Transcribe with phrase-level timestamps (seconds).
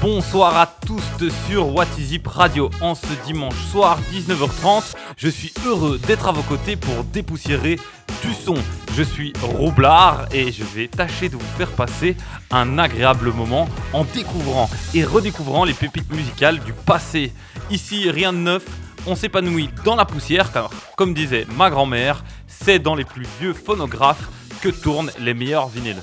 [0.00, 1.02] Bonsoir à tous
[1.48, 1.86] sur What
[2.24, 4.94] Radio en ce dimanche soir 19h30.
[5.16, 7.80] Je suis heureux d'être à vos côtés pour dépoussiérer
[8.22, 8.54] du son.
[8.94, 12.16] Je suis Roublard et je vais tâcher de vous faire passer
[12.52, 17.32] un agréable moment en découvrant et redécouvrant les pépites musicales du passé.
[17.68, 18.64] Ici, rien de neuf,
[19.04, 23.52] on s'épanouit dans la poussière car, comme disait ma grand-mère, c'est dans les plus vieux
[23.52, 24.28] phonographes
[24.60, 26.02] que tournent les meilleurs vinyles.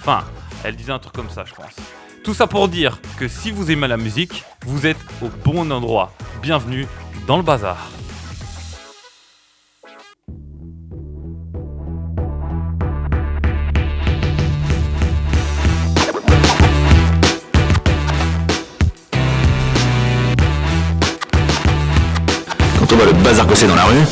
[0.00, 0.24] Enfin,
[0.64, 1.76] elle disait un truc comme ça, je pense.
[2.26, 6.12] Tout ça pour dire que si vous aimez la musique, vous êtes au bon endroit.
[6.42, 6.88] Bienvenue
[7.28, 7.88] dans le bazar.
[22.80, 24.02] Quand on voit le bazar que c'est dans la rue,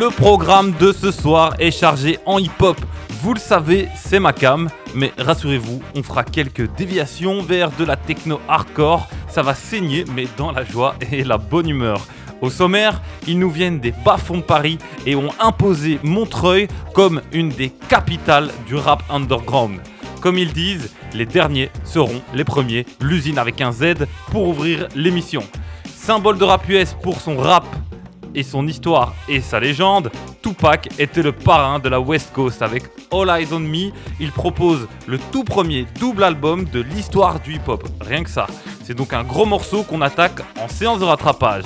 [0.00, 2.76] Le programme de ce soir est chargé en hip-hop.
[3.22, 7.96] Vous le savez, c'est ma cam, mais rassurez-vous, on fera quelques déviations vers de la
[7.96, 9.06] techno hardcore.
[9.28, 12.00] Ça va saigner, mais dans la joie et la bonne humeur.
[12.40, 17.50] Au sommaire, ils nous viennent des bas-fonds de Paris et ont imposé Montreuil comme une
[17.50, 19.80] des capitales du rap underground.
[20.22, 25.42] Comme ils disent, les derniers seront les premiers, l'usine avec un Z pour ouvrir l'émission.
[25.94, 27.66] Symbole de rap US pour son rap
[28.34, 30.10] et son histoire et sa légende,
[30.42, 33.90] Tupac était le parrain de la West Coast avec All Eyes on Me.
[34.20, 37.88] Il propose le tout premier double album de l'histoire du hip-hop.
[38.00, 38.46] Rien que ça.
[38.84, 41.64] C'est donc un gros morceau qu'on attaque en séance de rattrapage.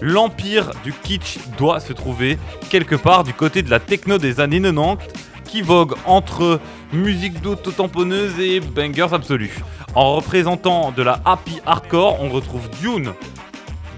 [0.00, 2.38] L'empire du kitsch doit se trouver
[2.70, 5.06] quelque part du côté de la techno des années 90
[5.44, 6.60] qui vogue entre
[6.92, 9.60] musique d'auto-tamponneuse et bangers absolus.
[9.94, 13.12] En représentant de la happy hardcore, on retrouve Dune,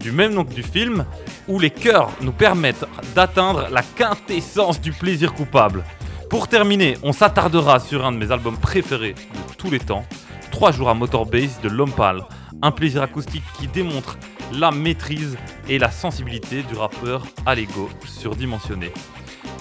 [0.05, 1.06] du même nom que du film,
[1.48, 5.83] où les chœurs nous permettent d'atteindre la quintessence du plaisir coupable.
[6.28, 10.05] Pour terminer, on s'attardera sur un de mes albums préférés de tous les temps,
[10.50, 12.27] 3 jours à Motorbase de Lompal,
[12.61, 14.18] un plaisir acoustique qui démontre
[14.52, 15.39] la maîtrise
[15.70, 18.92] et la sensibilité du rappeur à l'ego surdimensionné.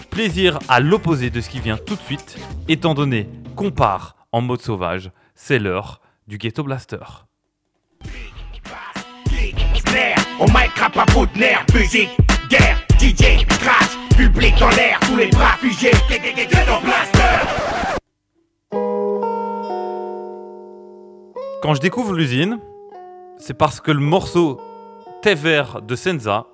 [0.10, 4.42] Plaisir à l'opposé de ce qui vient tout de suite, étant donné qu'on part en
[4.42, 7.06] mode sauvage, c'est l'heure du Ghetto Blaster.
[10.44, 12.10] On mic rap à de nerfs, musique,
[12.50, 15.92] guerre, DJ, crash, public dans l'air, tous les bras figés,
[16.84, 17.48] Blaster
[21.62, 22.60] Quand je découvre l'usine,
[23.38, 24.60] c'est parce que le morceau
[25.22, 26.48] Thé vert de Senza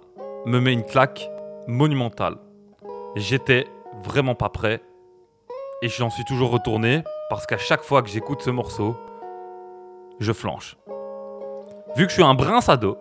[0.45, 1.27] me met une claque
[1.67, 2.35] monumentale.
[3.15, 3.65] J'étais
[4.03, 4.83] vraiment pas prêt
[5.81, 7.01] et j'en suis toujours retourné
[7.31, 8.95] parce qu'à chaque fois que j'écoute ce morceau,
[10.19, 10.77] je flanche.
[11.95, 12.99] Vu que je suis un brin sado,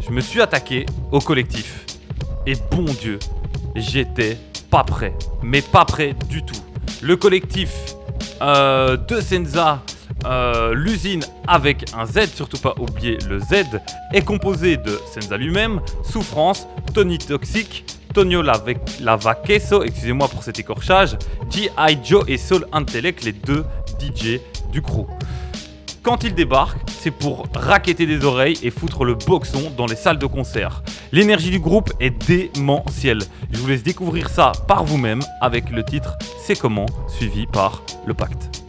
[0.00, 1.86] je me suis attaqué au collectif.
[2.46, 3.18] Et bon Dieu,
[3.76, 4.38] j'étais
[4.70, 5.14] pas prêt.
[5.42, 6.60] Mais pas prêt du tout.
[7.02, 7.94] Le collectif
[8.42, 9.82] euh, de Senza,
[10.24, 13.80] euh, l'usine avec un Z, surtout pas oublier le Z,
[14.12, 21.16] est composé de Senza lui-même, Souffrance, Tony Toxic, Tonio Lavaqueso, excusez-moi pour cet écorchage,
[21.50, 21.98] G.I.
[22.02, 23.64] Joe et Soul Intellect, les deux
[24.00, 24.40] DJ
[24.72, 25.06] du crew.
[26.02, 30.18] Quand ils débarquent, c'est pour raqueter des oreilles et foutre le boxon dans les salles
[30.18, 30.82] de concert.
[31.12, 33.20] L'énergie du groupe est démentielle.
[33.50, 38.14] Je vous laisse découvrir ça par vous-même avec le titre C'est comment, suivi par le
[38.14, 38.59] pacte.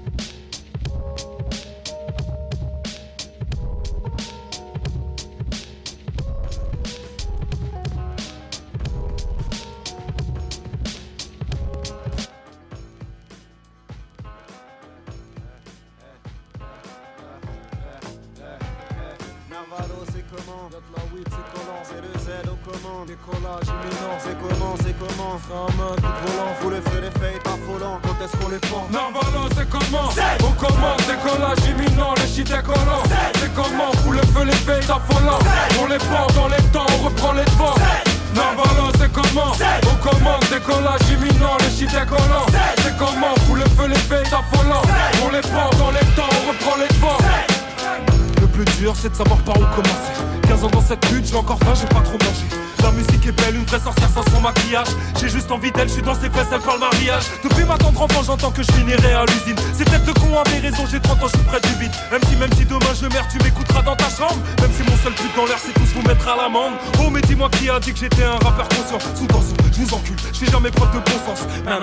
[67.71, 70.71] A dit que j'étais un rappeur conscient Sous tension, je vous encule, je fais jamais
[70.71, 71.81] preuve de bon sens nan.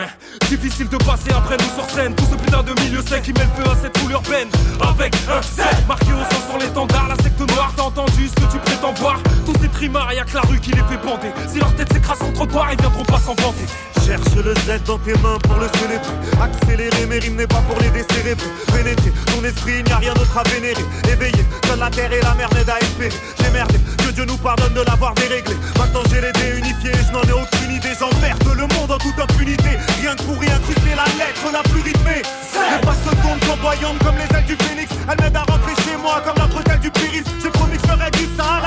[0.49, 3.41] Difficile de passer après nous sur scène Tout ce putain de milieu sec qui met
[3.45, 4.49] le feu à cette foule urbaine
[4.81, 8.53] Avec un set marqué au sang sur l'étendard La secte noire, t'as entendu ce que
[8.53, 11.59] tu prétends voir Tous ces trimards, y'a que la rue qui les fait bander Si
[11.59, 13.67] leur tête s'écrase le trottoir, ils viendront pas s'en vanter
[14.09, 16.17] Cherche le Z dans tes mains pour le célébrer.
[16.41, 18.49] Accélérer, mais rime n'est pas pour les décérébrer.
[18.75, 20.83] Pénétrer ton esprit, il n'y a rien d'autre à vénérer.
[21.13, 23.13] Éveillé, seule la terre et la mer n'aident à espérer.
[23.39, 23.75] J'ai merdé,
[24.19, 25.55] Dieu nous pardonne de l'avoir déréglé.
[25.79, 27.95] Maintenant j'ai les déunifiés, je n'en ai aucune idée.
[27.95, 29.79] J'emmerde le monde en toute impunité.
[30.01, 32.23] Rien que pour y incruster la lettre la plus rythmée.
[32.27, 34.91] Les pas se tournent flamboyantes comme les ailes du phénix.
[35.09, 37.31] Elle m'aide à rentrer chez moi comme la bretelle du périph'.
[37.41, 38.58] J'ai promis que je ferais du sale,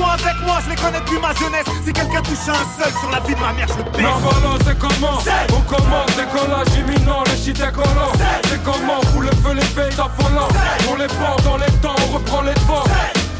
[0.00, 1.66] sont avec moi, je les connais depuis ma jeunesse.
[1.84, 4.02] Si quelqu'un touche un seul sur la vie de ma mère, je le.
[4.02, 5.18] Non voilà c'est comment
[5.52, 8.12] On commence décollage imminent, le shit est collant.
[8.48, 10.48] C'est comment Fout le feu les faits affolants
[10.90, 12.84] On les porte dans les temps, on reprend les devants.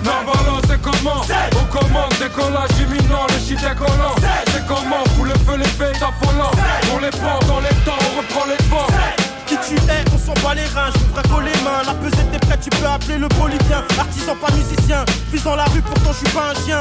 [0.05, 1.23] Non voilà c'est comment
[1.61, 4.17] On commande décollage imminent, le shit est collant.
[4.53, 6.53] C'est comment Fout le feu les faits affolants
[6.95, 9.20] On les porte dans les temps, on reprend les devants
[9.51, 11.83] Qui tu es, on s'en bat les reins, je braque les mains.
[11.85, 13.83] La pesette est prête, tu peux appeler le bolivien.
[13.99, 15.05] Artisan, pas musicien.
[15.33, 16.81] Vis dans la rue, pourtant je suis pas un chien.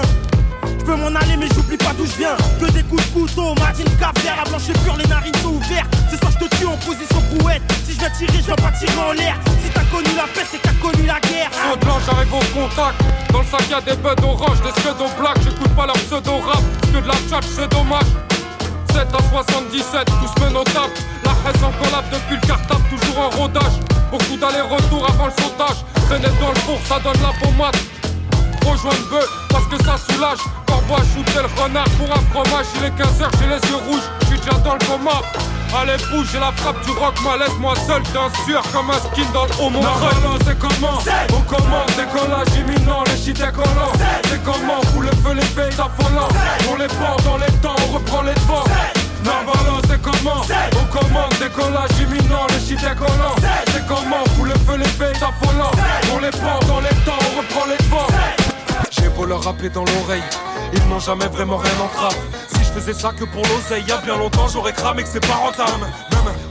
[0.78, 2.38] Je peux m'en aller, mais j'oublie pas d'où je viens.
[2.62, 5.50] Que des coups de couteau, Martine cap vers la blanche est pure, les narines sont
[5.50, 5.90] ouvertes.
[6.12, 7.64] Ce soir, je te tue en position brouette.
[7.88, 9.36] Si je viens tirer, je pas en l'air.
[9.66, 11.50] Si t'as connu la paix, c'est que t'as connu la guerre.
[11.50, 13.02] Saut blanc, j'arrive au contact.
[13.34, 15.42] Dans le sac y'a des buds orange, des pseudo black.
[15.42, 16.62] J'écoute pas leur pseudo rap,
[16.94, 18.29] que de la chat, c'est dommage.
[18.94, 20.94] 7 à 77, tous menotables.
[21.24, 23.80] La haine en collab depuis le cartable, toujours en rodage.
[24.12, 25.84] Beaucoup d'allers-retours avant le sautage.
[26.08, 27.76] Traîner dans le four, ça donne la pommade.
[28.66, 30.40] Rejoindre bœuf parce que ça soulage.
[30.66, 32.66] Corbeau à shooter le renard pour un fromage.
[32.78, 35.22] Il est 15h, j'ai les yeux rouges, je suis déjà dans le coma.
[35.78, 39.30] Allez, bouge, j'ai la frappe du rock, moi laisse-moi seul, t'es sueur comme un skin
[39.34, 39.90] dans le haut mon non,
[40.46, 40.98] c'est comment
[41.32, 43.94] On commande, décollage imminent, le shit est collant.
[44.24, 46.28] C'est comment Fout le feu, les faits affolants.
[46.72, 48.64] On les porte dans les temps, on reprend les devants.
[49.24, 50.42] Non voilà c'est comment
[50.74, 53.36] On commande décollage imminent, le shit est collant.
[53.68, 55.72] C'est comment Fout le feu, les faits affolants.
[56.14, 58.08] On les porte dans les temps, on reprend les devants.
[58.90, 60.24] J'ai beau leur rappeler dans l'oreille,
[60.74, 62.16] ils n'ont jamais vraiment rien en trappe.
[62.70, 65.34] Je faisais ça que pour l'oseille, y a bien longtemps j'aurais cramé que c'est pas
[65.34, 65.88] rentable.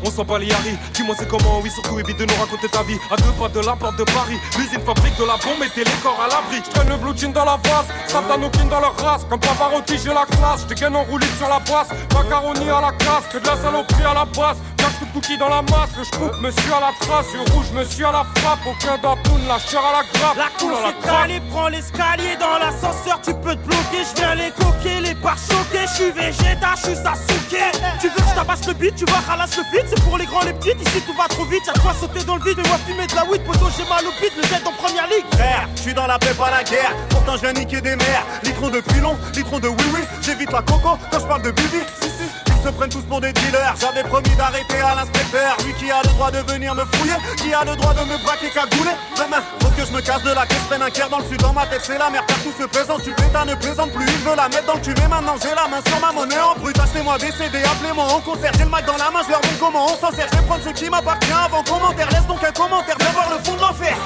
[0.04, 0.76] On s'en bat les haris.
[0.94, 2.98] Dis-moi c'est comment, oui, surtout évite de nous raconter ta vie.
[3.10, 5.98] À deux pas de la porte de Paris, l'usine fabrique de la bombe, mettez les
[6.02, 6.62] corps à l'abri.
[6.64, 9.24] Je traîne le blue jean dans la face, Satanokin dans leur race.
[9.28, 11.88] Comme Pavarotti, j'ai la classe, je dégaine en roulis sur la passe.
[12.14, 14.56] Macaroni à la classe, que de la saloperie à la base.
[14.76, 17.26] Cache coup de cookies dans la masse, le schpook, monsieur à la trace.
[17.34, 18.60] Yeux rouge, monsieur à la frappe.
[18.66, 20.36] Aucun d'atoun, la chair à la grappe.
[20.36, 21.22] La Coule course à la est grappe.
[21.22, 25.36] calée, prends l'escalier dans l'ascenseur, tu peux te bloquer, je viens les coquer, les pare
[25.36, 27.62] choquer, je suis végéta, je suis Sasuke.
[28.00, 30.26] Tu veux que je tabasse le beat, tu vas ralasse le beat, c'est pour les
[30.26, 32.68] grands les petites, ici tout va trop vite, y'a quoi sauter dans le vide, et
[32.68, 35.24] moi fumer de la weed, poto j'ai mal au beat, le Z en première ligue.
[35.32, 36.94] Frère, je suis dans la paix, pas la guerre.
[37.10, 38.24] Pourtant, je viens niquer des mers.
[38.42, 40.00] Litron de pilon, litron de oui-oui.
[40.22, 41.78] J'évite la coco quand je parle de bibi.
[42.00, 42.47] Si, si.
[42.68, 43.74] Se prennent tous pour des dealers.
[43.80, 45.56] J'avais promis d'arrêter à l'inspecteur.
[45.64, 47.14] Lui qui a le droit de venir me fouiller.
[47.38, 48.92] Qui a le droit de me braquer cagouler.
[49.16, 50.68] Demain, faut que je me casse de la caisse.
[50.68, 51.40] Prenne un quart dans le sud.
[51.40, 52.26] Dans ma tête, c'est la merde.
[52.26, 53.02] Car tout se présente.
[53.04, 54.04] Tu pétas ne plaisante plus.
[54.04, 54.92] Il veut la mettre dans le cul.
[55.00, 56.78] Mais maintenant, j'ai la main sur ma monnaie en brut.
[56.78, 57.56] Achetez-moi des CD.
[57.64, 58.52] Appelez-moi en concert.
[58.58, 59.22] J'ai le mic dans la main.
[59.24, 60.28] Je leur montre comment on s'en sert.
[60.30, 62.10] Je vais prendre ce qui m'appartient avant commentaire.
[62.10, 62.96] Laisse donc un commentaire.
[63.00, 63.96] Viens voir le fond de l'enfer.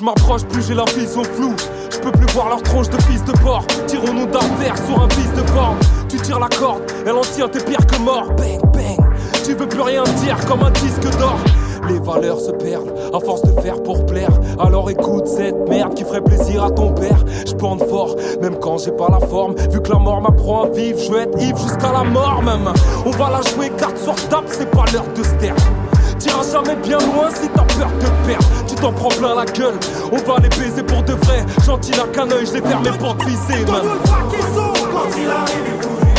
[0.00, 1.54] Je m'approche, plus j'ai la vision floue.
[1.90, 3.66] Je peux plus voir leur tronche de fils de porc.
[3.86, 5.76] Tirons-nous d'affaires sur un fils de forme.
[6.08, 8.28] Tu tires la corde, elle en tient, t'es pire que mort.
[8.36, 8.98] Bang, bang.
[9.44, 11.38] Tu veux plus rien dire comme un disque d'or.
[11.88, 14.30] Les valeurs se perdent à force de faire pour plaire.
[14.58, 17.22] Alors écoute cette merde qui ferait plaisir à ton père.
[17.46, 19.54] Je bande fort, même quand j'ai pas la forme.
[19.70, 22.72] Vu que la mort m'apprend à vivre, je vais être Yves jusqu'à la mort même.
[23.04, 25.56] On va la jouer carte sur table, c'est pas l'heure de se taire.
[26.18, 27.59] T'iras jamais bien loin si t'as
[28.80, 29.78] t'en prends plein la gueule.
[30.10, 31.44] On va les baiser pour de vrai.
[31.64, 32.82] Gentil n'a qu'un œil, je les ferme.
[32.84, 33.16] Quand
[35.16, 36.09] il arrive,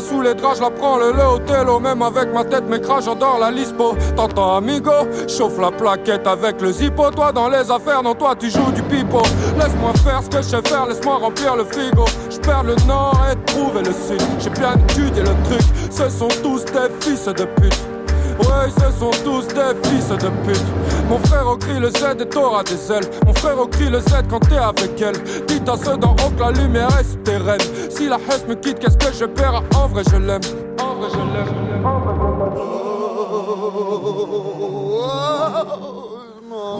[0.00, 3.38] sous les draps, je la prends le le hôtel Même avec ma tête m'écrase, j'adore
[3.40, 4.92] la lispo T'entends amigo,
[5.28, 8.82] chauffe la plaquette avec le zippo Toi dans les affaires, non toi tu joues du
[8.82, 9.22] pipeau
[9.58, 13.44] Laisse-moi faire ce que je sais faire, laisse-moi remplir le frigo J'perds le nord et
[13.44, 17.92] trouver le sud J'ai bien étudié le truc, ce sont tous des fils de pute
[18.38, 20.66] Ouais, ce sont tous des fils de pute.
[21.08, 23.08] Mon frère au crie le Z et t'auras des ailes.
[23.26, 25.22] Mon frère au crie le Z quand t'es avec elle.
[25.46, 27.60] Dites à ceux d'en haut que la lumière est tes rênes.
[28.02, 30.40] Si la haine me quitte, qu'est-ce que je perds En vrai, je l'aime.
[30.80, 31.86] En vrai, je l'aime.
[31.86, 32.00] En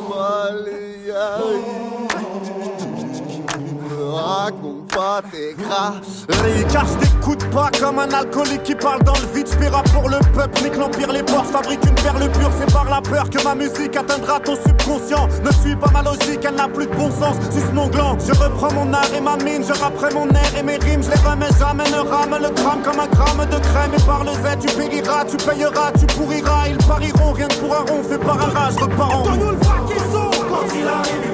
[0.01, 2.12] vrai, je l'aime.
[4.13, 5.95] Raconte pas tes gras.
[6.73, 9.49] Car je t'écoute pas comme un alcoolique qui parle dans le vide.
[9.51, 12.51] J'paiera pour le peuple, nique l'empire, les porcs fabrique une perle pure.
[12.59, 15.29] C'est par la peur que ma musique atteindra ton subconscient.
[15.45, 17.37] Ne suis pas ma logique, elle n'a plus de bon sens.
[17.51, 19.63] Suce mon gland, je reprends mon art et ma mine.
[19.67, 21.85] Je rapperai mon air et mes rimes, je les remets jamais.
[21.91, 23.93] Ne rame le drame comme un gramme de crème.
[23.97, 26.69] Et par le Z, tu périras, tu payeras, tu pourriras.
[26.69, 29.57] Ils pariront, rien que pour un rond, fait par un rage, repars en nous le
[29.57, 31.32] Quand il arrive,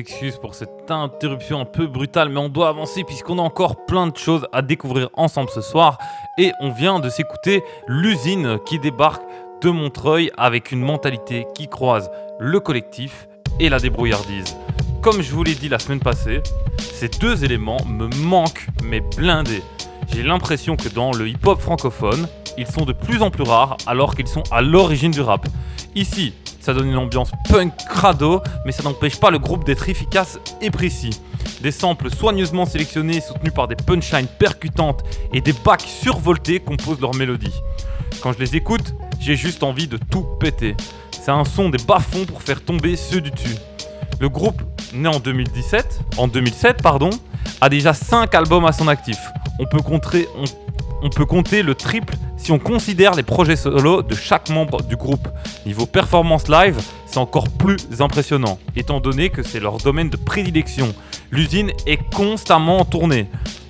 [0.00, 4.06] excuses pour cette interruption un peu brutale, mais on doit avancer puisqu'on a encore plein
[4.06, 5.98] de choses à découvrir ensemble ce soir.
[6.38, 9.22] Et on vient de s'écouter l'usine qui débarque
[9.62, 13.28] de Montreuil avec une mentalité qui croise le collectif
[13.60, 14.56] et la débrouillardise.
[15.02, 16.42] Comme je vous l'ai dit la semaine passée,
[16.78, 19.62] ces deux éléments me manquent, mais blindés.
[20.12, 22.26] J'ai l'impression que dans le hip-hop francophone,
[22.58, 25.46] ils sont de plus en plus rares alors qu'ils sont à l'origine du rap.
[25.94, 30.38] Ici, ça donne une ambiance punk crado, mais ça n'empêche pas le groupe d'être efficace
[30.60, 31.20] et précis.
[31.62, 35.02] Des samples soigneusement sélectionnés, soutenus par des punchlines percutantes
[35.32, 37.54] et des bacs survoltés composent leur mélodie.
[38.22, 40.76] Quand je les écoute, j'ai juste envie de tout péter.
[41.10, 43.56] C'est un son des bas-fonds pour faire tomber ceux du dessus.
[44.20, 44.62] Le groupe,
[44.92, 47.10] né en 2017, en 2007 pardon,
[47.60, 49.18] a déjà 5 albums à son actif.
[49.58, 50.28] On peut compter,
[51.02, 54.96] on peut compter le triple si on considère les projets solo de chaque membre du
[54.96, 55.28] groupe.
[55.66, 60.94] Niveau performance live, c'est encore plus impressionnant, étant donné que c'est leur domaine de prédilection.
[61.30, 63.28] L'usine est constamment en tournée.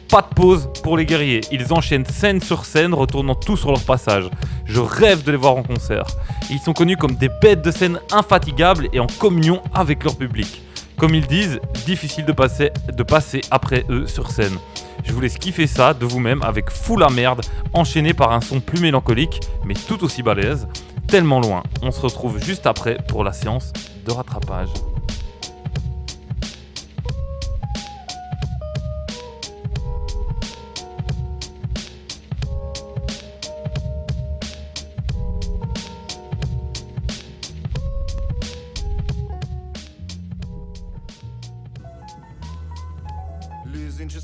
[0.08, 3.82] Pas de pause pour les guerriers, ils enchaînent scène sur scène, retournant tout sur leur
[3.82, 4.28] passage.
[4.64, 6.06] Je rêve de les voir en concert.
[6.50, 10.62] Ils sont connus comme des bêtes de scène infatigables et en communion avec leur public.
[10.96, 14.58] Comme ils disent, difficile de passer, de passer après eux sur scène.
[15.04, 17.42] Je vous laisse kiffer ça de vous-même avec Fou la merde,
[17.72, 20.68] enchaîné par un son plus mélancolique, mais tout aussi balèze,
[21.08, 21.62] tellement loin.
[21.82, 23.72] On se retrouve juste après pour la séance
[24.06, 24.68] de rattrapage.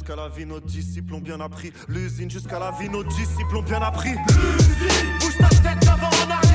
[0.06, 1.72] Jusqu'à la vie, nos disciples ont bien appris.
[1.88, 4.14] L'usine jusqu'à la vie, nos disciples ont bien appris.
[5.20, 6.45] Bouge ta tête d'avant en arrière.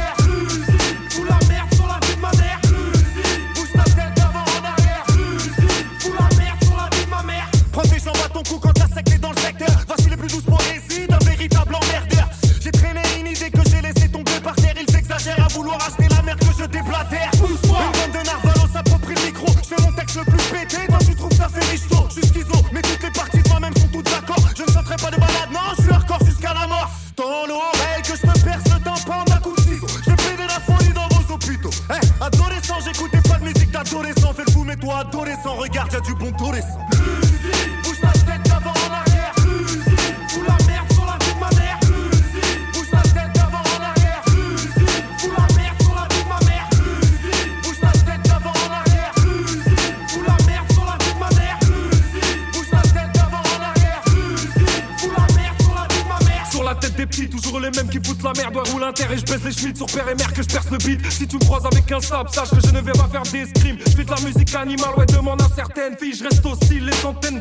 [59.62, 61.00] Schmitts sur père et mère que je perce le beat.
[61.12, 63.78] Si tu me croises avec un sable, sache que je ne vais pas faire d'escrime.
[63.86, 66.16] Je fais de la musique animale, ouais, demande à certaines filles.
[66.16, 67.40] Je reste hostile, les antennes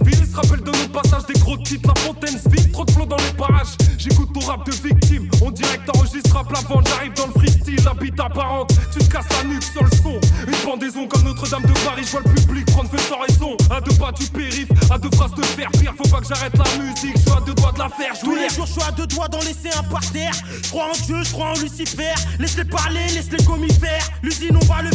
[20.71, 22.15] Je crois en Dieu, je crois en Lucifer.
[22.39, 24.09] Laisse-les parler, laisse-les commis faire.
[24.23, 24.91] L'usine, on va le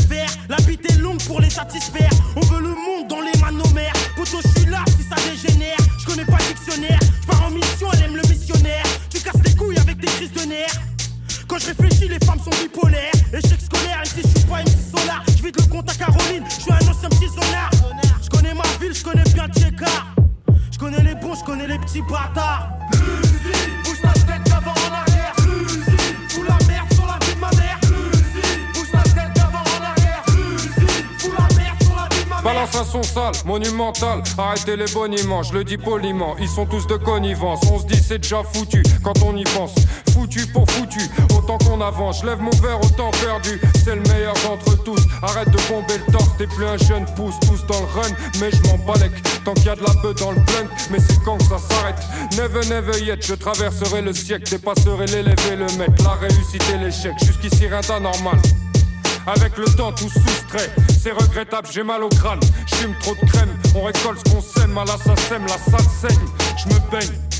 [34.38, 36.36] Arrêtez les boniments, je le dis poliment.
[36.40, 37.60] Ils sont tous de connivence.
[37.72, 39.76] On se dit c'est déjà foutu quand on y pense.
[40.12, 41.02] Foutu pour foutu,
[41.38, 42.22] autant qu'on avance.
[42.22, 43.62] Je lève mon verre, autant perdu.
[43.84, 45.00] C'est le meilleur d'entre tous.
[45.22, 47.36] Arrête de bomber le torse, t'es plus un jeune pousse.
[47.42, 49.22] Tous dans le run, mais je m'en balèque.
[49.44, 51.60] Tant qu'il y a de la beuh dans le blunt, mais c'est quand que ça
[51.60, 52.02] s'arrête.
[52.38, 54.50] Never, never yet, je traverserai le siècle.
[54.50, 55.90] Dépasserai l'élève le mec.
[56.04, 58.40] La réussite et l'échec, jusqu'ici rien d'anormal.
[59.28, 60.70] Avec le temps tout soustrait,
[61.06, 62.40] c'est regrettable, j'ai mal au crâne.
[62.66, 65.88] J'fume trop de crème, on récolte ce qu'on sème, à la ça sème, la salle
[66.02, 66.26] saigne,
[66.58, 67.35] je me baigne.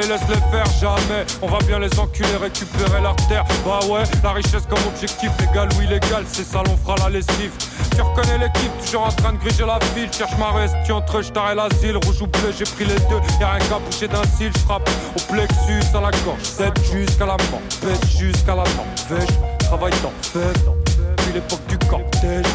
[0.00, 1.24] Laisse-les parler, laisse-les faire, jamais.
[1.42, 3.44] On va bien les enculer, récupérer leur terre.
[3.64, 7.52] Bah ouais, la richesse comme objectif Légal ou illégal, c'est ça l'on fera la lessive.
[7.94, 10.10] Tu reconnais l'équipe, toujours en train de griger la ville.
[10.12, 11.96] Cherche ma reste, entre je t'arrête l'asile.
[11.96, 13.20] Rouge ou bleu, j'ai pris les deux.
[13.40, 16.40] Y'a rien qu'à bouger d'un cil, je frappe au plexus, à la gorge.
[16.42, 18.86] C'est jusqu'à la mort, pète jusqu'à la mort.
[19.08, 19.28] Vêche,
[19.60, 22.46] travaille dans fête Depuis l'époque du cortège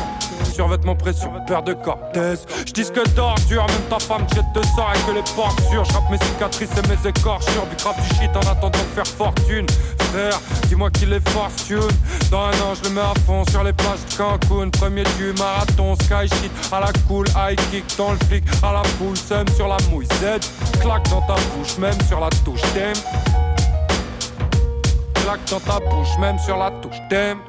[0.55, 5.13] Survêtement pression, paire de cortèse J'disque d'ordure, même ta femme jette de sort et que
[5.13, 7.65] les portes sûres J'rappe mes cicatrices et mes écorchures.
[7.69, 9.65] Du grave du shit en attendant de faire fortune.
[10.13, 11.91] Frère, dis-moi qu'il est fortune.
[12.31, 14.69] Dans un an je le mets à fond sur les plages de Cancun.
[14.69, 16.51] Premier du marathon, sky shit.
[16.71, 20.05] À la cool High kick dans le flic, à la foule Sème sur la mouille,
[20.05, 22.95] Z Claque dans ta bouche, même sur la touche T'aimes
[25.15, 27.39] Claque dans ta bouche, même sur la touche T'aimes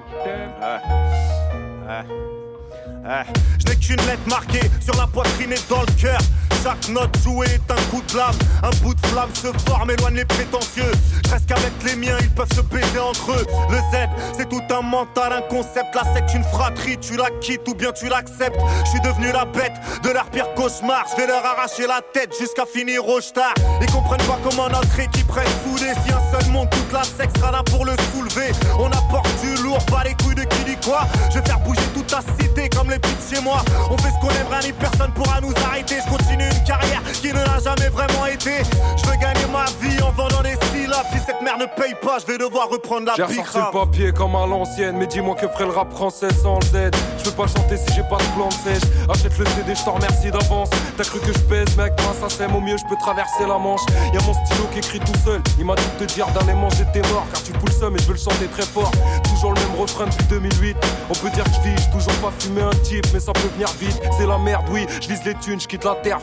[3.59, 6.19] Je n'ai qu'une lettre marquée sur la poitrine et dans le cœur.
[6.63, 8.35] Chaque note jouée est un coup de lame.
[8.63, 10.91] Un bout de flamme se forme, éloigne les prétentieux.
[11.25, 13.47] Je reste qu'avec les miens, ils peuvent se baiser entre eux.
[13.71, 15.95] Le Z, c'est tout un mental, un concept.
[15.95, 18.59] La secte, une fratrie, tu la quittes ou bien tu l'acceptes.
[18.85, 21.05] Je suis devenu la bête de leur pire cauchemar.
[21.11, 23.55] Je vais leur arracher la tête jusqu'à finir au star.
[23.81, 25.93] Ils comprennent pas comment notre équipe reste soudée.
[26.05, 28.53] Si un seul monte, toute la secte sera là pour le soulever.
[28.79, 31.07] On apporte du lourd, pas les couilles de qui dit quoi.
[31.31, 33.63] Je vais faire bouger toute ta cité comme les de chez moi.
[33.91, 35.97] On fait ce qu'on aime, rien ni personne pourra nous arrêter.
[36.05, 38.63] Je continue une carrière qui ne l'a jamais vraiment été.
[38.97, 41.07] Je veux gagner ma vie en vendant des syllabes.
[41.13, 44.13] Si cette mère ne paye pas, je vais devoir reprendre la J'ai ressorti le papier
[44.13, 46.91] comme à l'ancienne, mais dis-moi que ferait le rap français sans le Z?
[47.19, 48.89] Je peux pas chanter si j'ai pas de plan de sèche.
[49.09, 50.71] Achète le CD, je t'en remercie d'avance.
[50.97, 53.59] T'as cru que je pèse, mec, moi ça sème au mieux, je peux traverser la
[53.59, 53.83] manche.
[54.13, 55.41] Y'a mon stylo qui écrit tout seul.
[55.59, 58.07] Il m'a dit de te dire dernièrement j'étais mort, car tu poules ça, mais je
[58.07, 58.91] veux le chanter très fort.
[59.25, 60.77] Toujours le même refrain depuis 2008.
[61.11, 63.69] On peut dire que je vis, toujours pas fumé un type, mais ça peut venir
[63.81, 64.01] vite.
[64.19, 66.21] C'est la merde, oui, je vise les thunes, je quitte la terre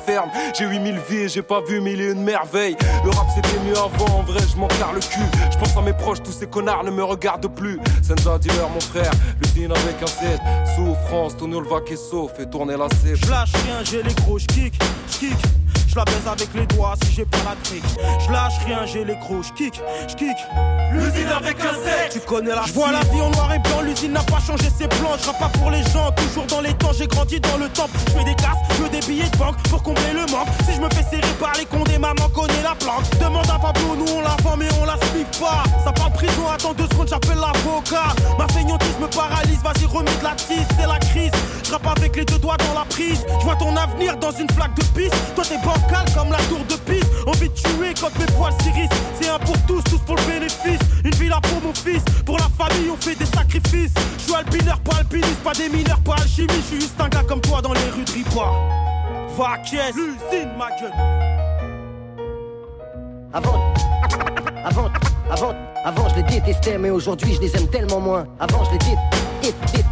[0.58, 2.76] J'ai 8000 vies et j'ai pas vu mille et une merveilles.
[3.04, 5.20] Le rap c'était mieux avant, en vrai, je m'en le cul.
[5.52, 7.80] Je pense à mes proches, tous ces connards ne me regardent plus.
[8.02, 10.40] Senza dealer, mon frère, l'usine avec un Z.
[10.76, 13.18] Souffrance, tout nous le va qui sauf, fait tourner la cible.
[13.18, 14.74] Je rien, j'ai les gros, j'kick,
[15.10, 15.32] j'kick.
[15.32, 15.63] Je
[15.96, 17.84] la baise avec les doigts si j'ai pas la trick.
[18.26, 20.38] Je lâche rien, j'ai les crocs, je kick, je kick.
[20.94, 23.82] L'usine avec un sec Tu connais la Je vois la vie en noir et blanc,
[23.82, 25.18] l'usine n'a pas changé ses plans.
[25.18, 27.98] Je pas pour les gens, toujours dans les temps, j'ai grandi dans le temple.
[28.08, 30.48] Je fais des casses, je veux des billets de banque pour combler le manque.
[30.66, 33.10] Si je me fais serrer par les condés, maman connaît la plante.
[33.20, 35.64] Demande à Pablo, nous on la vend mais on la suit pas.
[35.84, 38.16] Ça parle prison, attends deux secondes, j'appelle l'avocat.
[38.38, 41.32] Ma feignantise me paralyse, vas-y remets de la tisse, c'est la crise.
[41.64, 43.26] Je avec les deux doigts dans la prise.
[43.40, 45.12] Je vois ton avenir dans une flaque de pisse.
[45.36, 45.58] Toi t'es
[46.16, 47.06] comme la tour de pisse.
[47.26, 48.90] Envie de tuer quand mes poils s'irissent.
[49.20, 50.80] C'est un pour tous, tous pour le bénéfice.
[51.04, 53.92] Une villa pour mon fils, pour la famille on fait des sacrifices.
[54.18, 56.48] Je suis albineur, pas alpiniste, pas des mineurs, pas alchimie.
[56.56, 58.52] Je suis juste un gars comme toi dans les rues de Ripois.
[59.38, 60.94] Va caisse, l'usine ma gueule.
[63.34, 63.74] Avant,
[64.64, 64.90] avant,
[65.32, 68.26] avant, avant, je les détestais, mais aujourd'hui je les aime tellement moins.
[68.40, 68.98] Avant, je les dé-
[69.42, 69.84] dé- dé-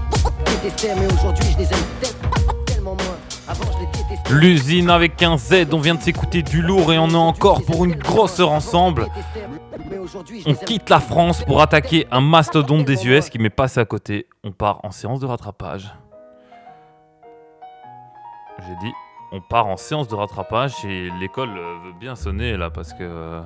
[0.45, 2.30] détestais, mais aujourd'hui je les aime tel- tellement
[4.31, 7.85] L'usine avec un Z, on vient de s'écouter du lourd et on est encore pour
[7.85, 9.07] une grosse heure ensemble.
[10.45, 14.27] On quitte la France pour attaquer un mastodonte des US qui m'est passé à côté.
[14.43, 15.93] On part en séance de rattrapage.
[18.59, 18.93] J'ai dit,
[19.31, 22.99] on part en séance de rattrapage et l'école veut bien sonner là parce que.
[23.01, 23.41] euh,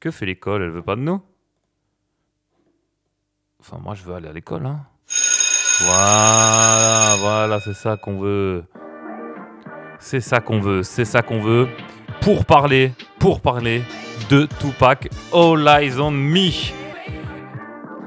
[0.00, 0.62] Que fait l'école?
[0.62, 1.20] Elle veut pas de nous?
[3.60, 4.86] Enfin, moi je veux aller à l'école, hein.
[5.80, 8.64] Voilà, voilà, c'est ça qu'on veut.
[10.00, 11.68] C'est ça qu'on veut, c'est ça qu'on veut.
[12.20, 13.82] Pour parler, pour parler
[14.28, 16.50] de Tupac, All Eyes on Me.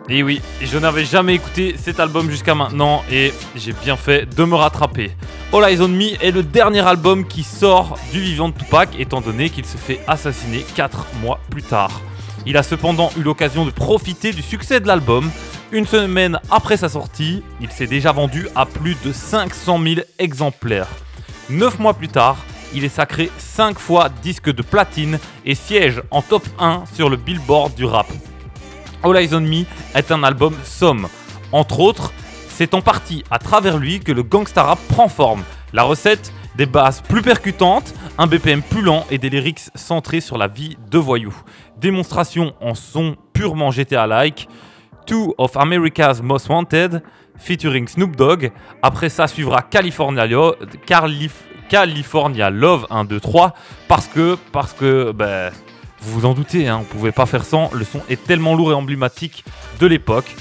[0.09, 4.43] Et oui, je n'avais jamais écouté cet album jusqu'à maintenant et j'ai bien fait de
[4.43, 5.11] me rattraper.
[5.53, 9.21] All Eyes on Me est le dernier album qui sort du vivant de Tupac étant
[9.21, 12.01] donné qu'il se fait assassiner 4 mois plus tard.
[12.45, 15.29] Il a cependant eu l'occasion de profiter du succès de l'album.
[15.71, 20.87] Une semaine après sa sortie, il s'est déjà vendu à plus de 500 000 exemplaires.
[21.49, 22.37] 9 mois plus tard,
[22.73, 27.17] il est sacré 5 fois disque de platine et siège en top 1 sur le
[27.17, 28.07] billboard du rap.
[29.03, 31.07] All Eyes on Me est un album somme.
[31.51, 32.11] Entre autres,
[32.49, 35.43] c'est en partie à travers lui que le gangsta rap prend forme.
[35.73, 40.37] La recette, des basses plus percutantes, un BPM plus lent et des lyrics centrés sur
[40.37, 41.35] la vie de voyous.
[41.77, 44.47] Démonstration en son purement GTA-like.
[45.07, 47.01] Two of America's Most Wanted,
[47.37, 48.51] featuring Snoop Dogg.
[48.83, 53.53] Après ça suivra California, Lo- Calif- California Love 1, 2, 3.
[53.87, 55.51] Parce que, parce que, ben,
[56.01, 57.71] vous vous en doutez, hein, on pouvait pas faire sans.
[57.73, 59.43] Le son est tellement lourd et emblématique
[59.79, 60.35] de l'époque.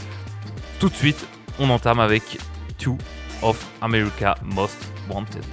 [0.78, 1.26] Tout de suite,
[1.58, 2.38] on entame avec
[2.78, 2.98] Two
[3.42, 5.44] of America Most Wanted.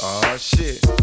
[0.00, 0.84] Oh shit.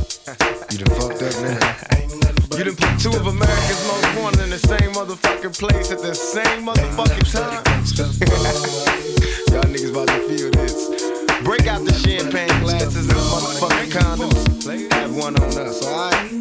[0.71, 2.57] You done fucked up now.
[2.57, 6.13] You done put two of America's most wanted in the same motherfucking place at the
[6.13, 7.63] same motherfucking time.
[9.53, 11.43] Y'all niggas about to feel this.
[11.43, 14.93] Break out the champagne glasses and the motherfucking condoms.
[14.93, 16.35] Have one on us, alright?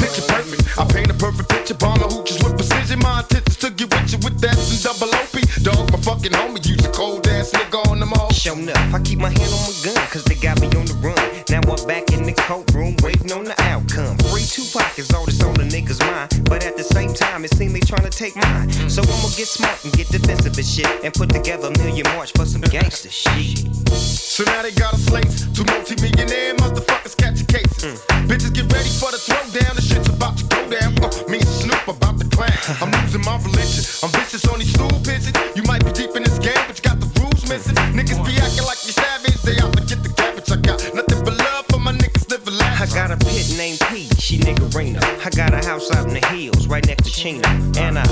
[0.00, 0.78] Picture perfect.
[0.78, 1.74] I paint a perfect picture.
[1.74, 2.98] Bomb hooches with precision.
[3.00, 5.36] My intentions to get with you with that and double OP.
[5.60, 6.64] Dog, my fucking homie.
[6.64, 8.32] Use a cold ass nigga on them all.
[8.32, 10.96] Show up, I keep my hand on my gun, cause they got me on the
[11.04, 11.20] run.
[11.52, 14.16] Now I'm back in the courtroom, waiting on the outcome.
[14.32, 16.48] Free Tupac is all that's on the niggas' mind.
[16.48, 18.70] But at the same time, it seems they trying to take mine.
[18.88, 20.88] So I'ma get smart and get defensive and shit.
[21.04, 23.68] And put together a million march for some gangster shit.
[23.92, 25.28] So now they got a slate.
[25.52, 28.00] Two multi-millionaire motherfuckers catching cases.
[28.00, 28.26] Mm.
[28.28, 29.89] Bitches get ready for the throwdown.
[29.90, 30.94] Shit's about to go down.
[31.02, 32.54] Uh, me and Snoop about to clan.
[32.80, 33.82] I'm losing my religion.
[34.02, 35.34] I'm vicious on these stool pigeons.
[35.56, 37.74] You might be deep in this game, but you got the rules missing.
[37.90, 39.42] Niggas be acting like you savage.
[39.42, 40.50] They out to get the cabbage.
[40.50, 44.08] I got nothing but love for my niggas living I got a pit named P,
[44.18, 45.02] she niggerina.
[45.02, 47.46] I got a house out in the hills, right next to Chino.
[47.76, 48.06] And I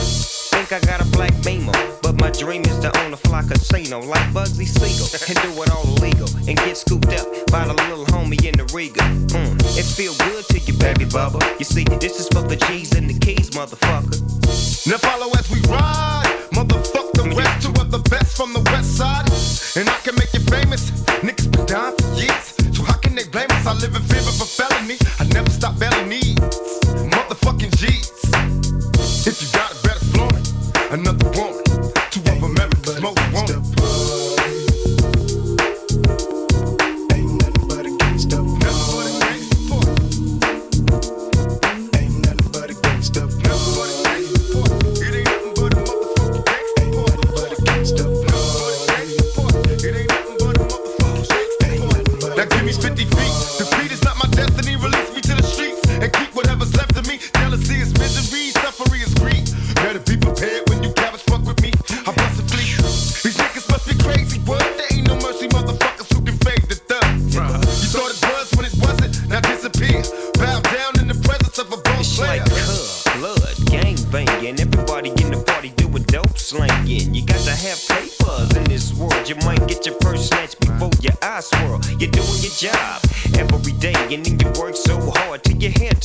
[0.50, 1.72] think I got a black beamer.
[2.02, 5.08] But my dream is to own a fly casino like Bugsy Siegel.
[5.28, 6.28] And do it all illegal.
[6.48, 9.02] And get scooped up by the little homie in the Riga.
[9.34, 11.40] Mm, it feel good to you, baby bubba.
[11.58, 14.18] You see, this is for the G's and the keys, motherfucker.
[14.86, 16.48] Now follow as we ride.
[16.52, 19.26] Motherfuck the rest, two of the best from the west side.
[19.76, 20.90] And I can make you famous.
[21.22, 22.56] Niggas been down for years.
[22.76, 23.66] So how can they blame us?
[23.66, 24.96] I live in fear of a felony.
[25.18, 26.27] I never stop belly needs.
[30.90, 31.27] Another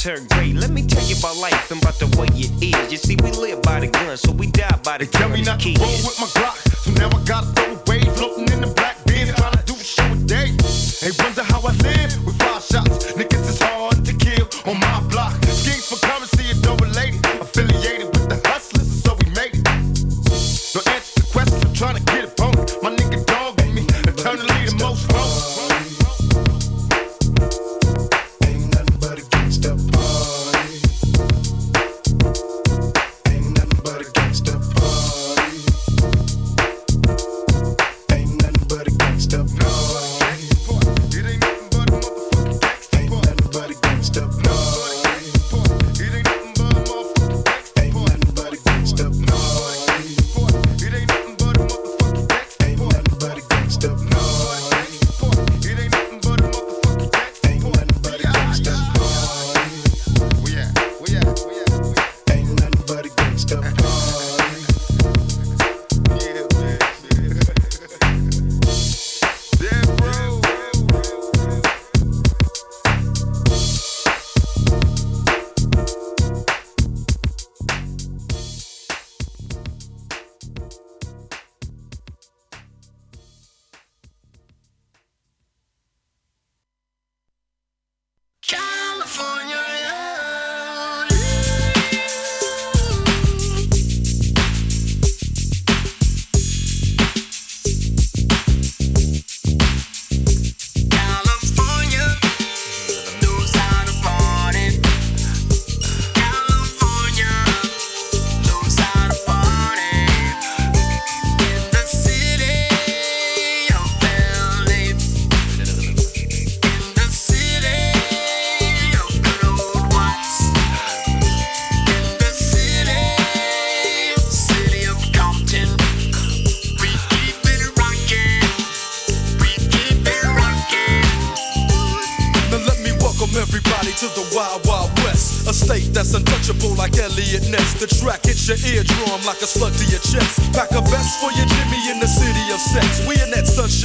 [0.04, 0.52] gray.
[0.52, 2.92] Let me tell you about life and about the way it is.
[2.92, 5.40] You see, we live by the gun, so we die by the Tell gun.
[5.40, 6.60] me not to roll with my Glock,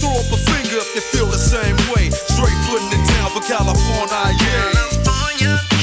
[0.00, 2.10] Throw up a finger if you feel the same way.
[2.10, 4.88] Straight putting it down for California, yeah.
[4.98, 5.77] West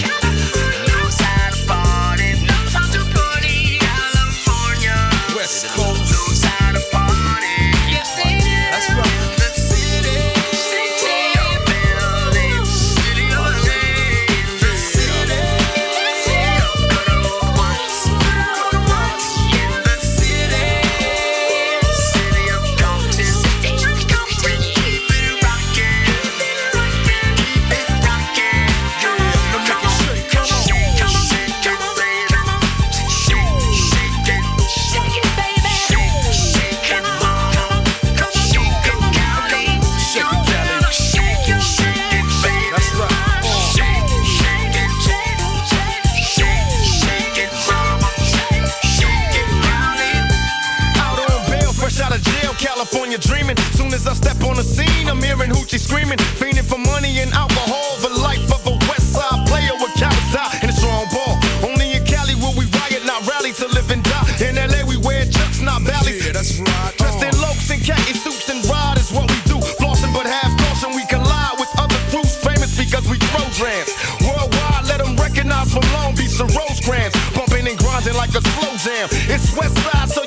[55.26, 57.98] hearing hoochie screaming, fiending for money and alcohol.
[58.06, 61.34] The life of a West Side player with cowards die in a strong ball.
[61.66, 64.30] Only in Cali will we riot, not rally to live and die.
[64.46, 66.26] In LA we wear chucks, not valleys.
[66.26, 66.94] Yeah, that's right.
[66.98, 69.58] Dressed in lokes and khaki suits and ride is what we do.
[69.82, 73.90] Flossing but half caution, we collide with other crews famous because we throw drams.
[74.22, 77.14] Worldwide, let them recognize from Long Beach to Rosecrans.
[77.34, 79.10] Bumping and grinding like a slow jam.
[79.34, 80.22] It's West Side, so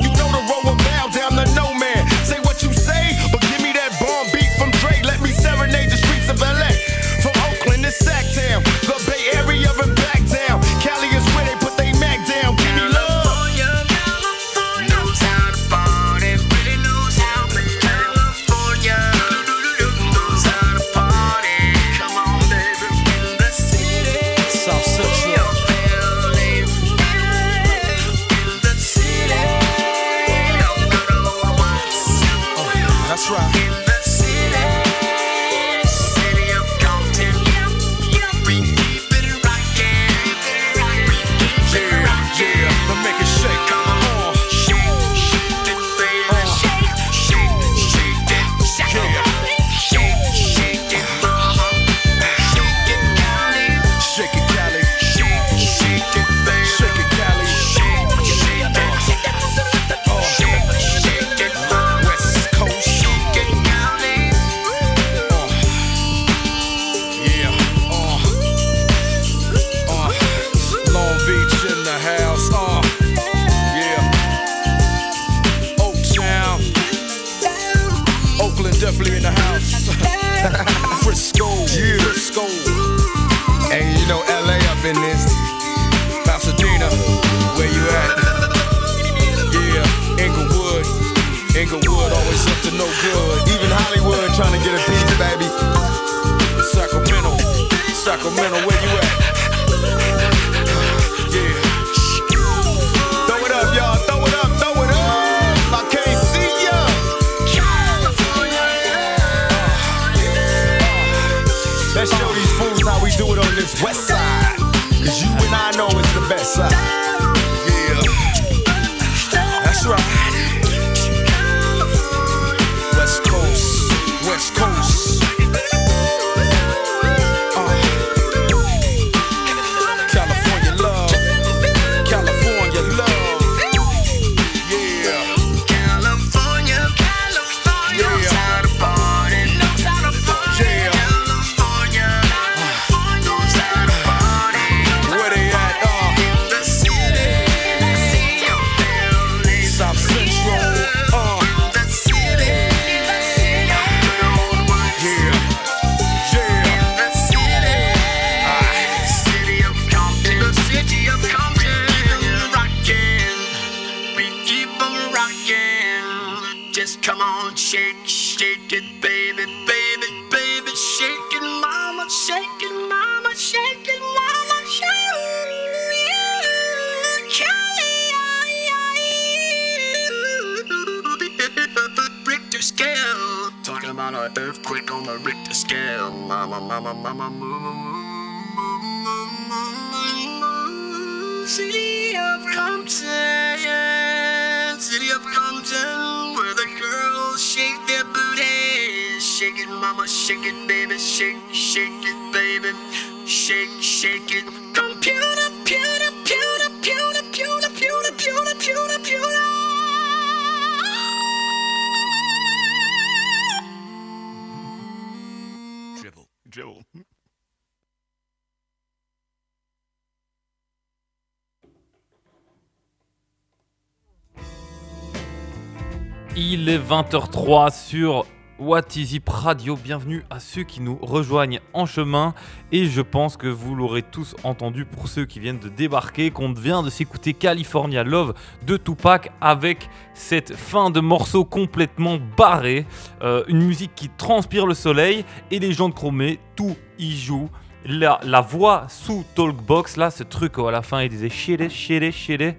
[226.40, 228.24] Il est 20h03 sur
[228.61, 229.74] What is It Radio.
[229.74, 232.33] Bienvenue à ceux qui nous rejoignent en chemin.
[232.70, 236.53] Et je pense que vous l'aurez tous entendu pour ceux qui viennent de débarquer, qu'on
[236.53, 242.87] vient de s'écouter California Love de Tupac avec cette fin de morceau complètement barrée.
[243.22, 247.50] Euh, une musique qui transpire le soleil et les gens de Chromé, tout y joue.
[247.90, 252.12] La, voix sous Talkbox, là, ce truc où à la fin il disait shitty, shitty,
[252.12, 252.50] shitty.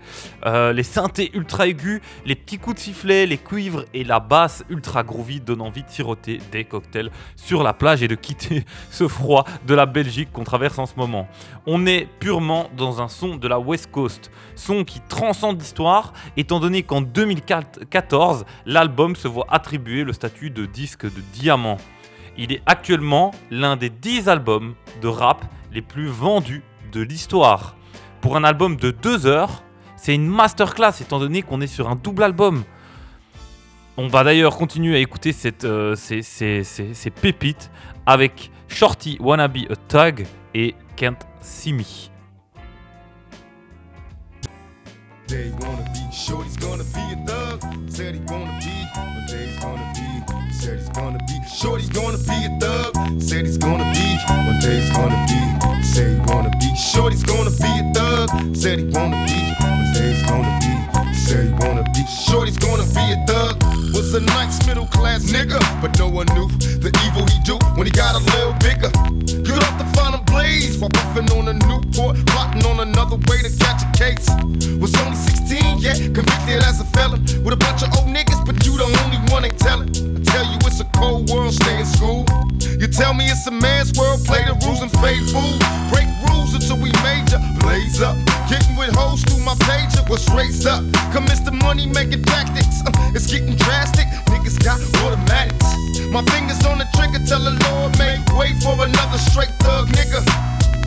[0.47, 4.63] Euh, les synthés ultra aigus, les petits coups de sifflet, les cuivres et la basse
[4.69, 9.07] ultra groovy donnent envie de siroter des cocktails sur la plage et de quitter ce
[9.07, 11.27] froid de la Belgique qu'on traverse en ce moment.
[11.67, 16.59] On est purement dans un son de la West Coast, son qui transcende l'histoire, étant
[16.59, 21.77] donné qu'en 2014, l'album se voit attribuer le statut de disque de diamant.
[22.41, 26.63] Il est actuellement l'un des 10 albums de rap les plus vendus
[26.93, 27.75] de l'histoire.
[28.21, 29.61] Pour un album de 2 heures,
[29.97, 32.63] c'est une masterclass étant donné qu'on est sur un double album.
[33.97, 35.35] On va d'ailleurs continuer à écouter
[35.65, 37.69] euh, ces, pépites
[38.05, 41.83] avec Shorty Wanna Be a Tug et Can't See Me.
[45.27, 45.53] Thug.
[51.59, 52.95] Shorty's gonna be a thug.
[53.21, 55.83] Said he's gonna be, one day he's gonna be.
[55.83, 58.55] Say he wanna be, shorty's gonna be a thug.
[58.55, 61.13] Said he wanna be, one day he's gonna be.
[61.13, 63.61] Say he wanna be, shorty's gonna be a thug.
[63.93, 66.47] Was a nice middle class nigga, but no one knew
[66.79, 68.91] the evil he do when he got a little bigger.
[69.43, 73.39] Good off to find him blaze while puffing on a Newport, plotting on another way
[73.45, 74.27] to catch a case.
[74.81, 78.65] Was only 16, yeah, convicted as a felon with a bunch of old niggas, but
[78.65, 79.89] you the only one ain't telling.
[79.89, 82.25] I tell you it's a cold world, stay in school.
[82.79, 85.57] You tell me it's a man's world, play the rules and fade fool.
[85.91, 88.17] Break rules until we major, blaze up.
[88.49, 90.81] Getting with hoes through my pager, was raised up?
[91.11, 92.81] Commence the money making tactics.
[92.85, 95.67] Uh, it's getting drastic, niggas got automatics.
[96.09, 100.38] My fingers on the trigger, tell the Lord make way for another straight thug nigga.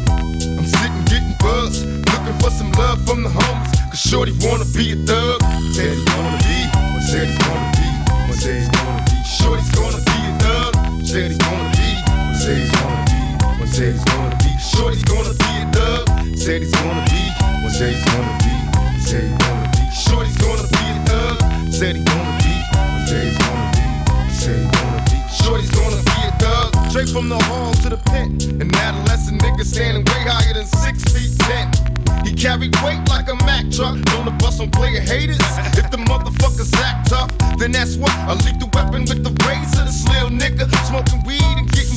[0.09, 3.91] I'm sitting getting buzzed, looking for some love from the homies.
[3.91, 5.41] Cause Shorty wanna be a thug.
[5.75, 6.59] Said he wanna be,
[6.93, 7.89] one said he's gonna be,
[8.29, 9.17] one day he's gonna be.
[9.25, 10.73] Shorty's gonna be a thug.
[11.07, 13.21] Said he's gonna be, one said he's gonna be,
[13.61, 14.51] one said he's gonna be.
[14.59, 16.05] Shorty's gonna be a thug.
[16.37, 17.23] Said he's gonna be,
[17.63, 18.55] one said he's gonna be,
[19.01, 19.83] said he's gonna be.
[19.93, 21.37] Shorty's gonna be a thug.
[21.73, 23.85] Said he's gonna be, one said he's gonna be,
[24.33, 25.17] said he's gonna be.
[25.33, 26.72] Shorty's gonna be a thug.
[26.93, 28.53] Straight from the hall to the pit.
[28.61, 31.72] An adolescent nigga standing way higher than six feet ten.
[32.20, 33.97] He carried weight like a Mack truck.
[34.12, 35.40] Known to bust on player haters.
[35.72, 38.12] If the motherfuckers act tough, then that's what.
[38.28, 39.88] I leave the weapon with the razor.
[39.88, 41.97] This little nigga smoking weed and getting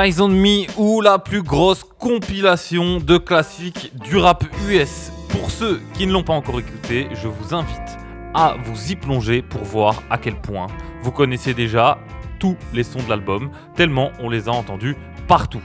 [0.00, 5.12] Eyes on Me ou la plus grosse compilation de classiques du rap US.
[5.28, 7.98] Pour ceux qui ne l'ont pas encore écouté, je vous invite
[8.32, 10.68] à vous y plonger pour voir à quel point
[11.02, 11.98] vous connaissez déjà
[12.38, 14.96] tous les sons de l'album, tellement on les a entendus
[15.28, 15.60] partout.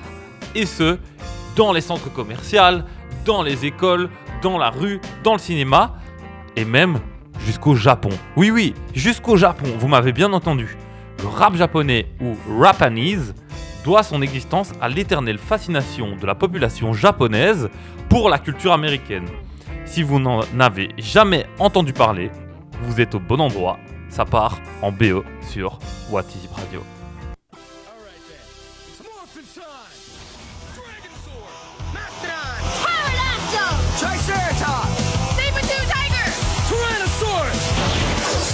[0.54, 0.98] Et ce,
[1.56, 2.82] dans les centres commerciaux,
[3.24, 4.10] dans les écoles,
[4.42, 5.96] dans la rue, dans le cinéma,
[6.58, 7.00] et même
[7.40, 8.10] jusqu'au Japon.
[8.36, 10.76] Oui, oui, jusqu'au Japon, vous m'avez bien entendu.
[11.22, 13.34] Le rap japonais ou Rapanese
[13.86, 17.70] doit son existence à l'éternelle fascination de la population japonaise
[18.10, 19.28] pour la culture américaine.
[19.86, 22.32] Si vous n'en avez jamais entendu parler,
[22.82, 23.78] vous êtes au bon endroit.
[24.10, 25.78] Ça part en BO sur
[26.10, 26.82] What Is It Radio.
[34.00, 34.90] Triceratops!
[35.38, 36.28] Saber-tooth tiger!
[36.68, 37.62] Tyrannosaurus!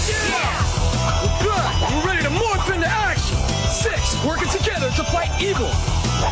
[0.09, 1.23] Yeah!
[1.23, 1.73] We're back!
[1.89, 3.37] We're ready to morph into action!
[3.71, 5.69] Six, working together to fight evil!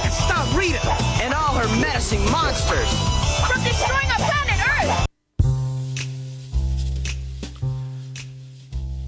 [0.04, 0.80] And stop Rita
[1.24, 2.90] and all her menacing monsters!
[3.48, 5.06] From destroying our planet Earth!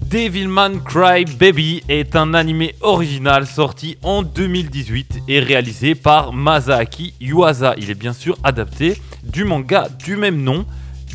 [0.08, 7.74] Devilman Cry Baby est un animé original sorti en 2018 et réalisé par Masaaki Yuasa.
[7.78, 10.66] Il est bien sûr adapté du manga du même nom,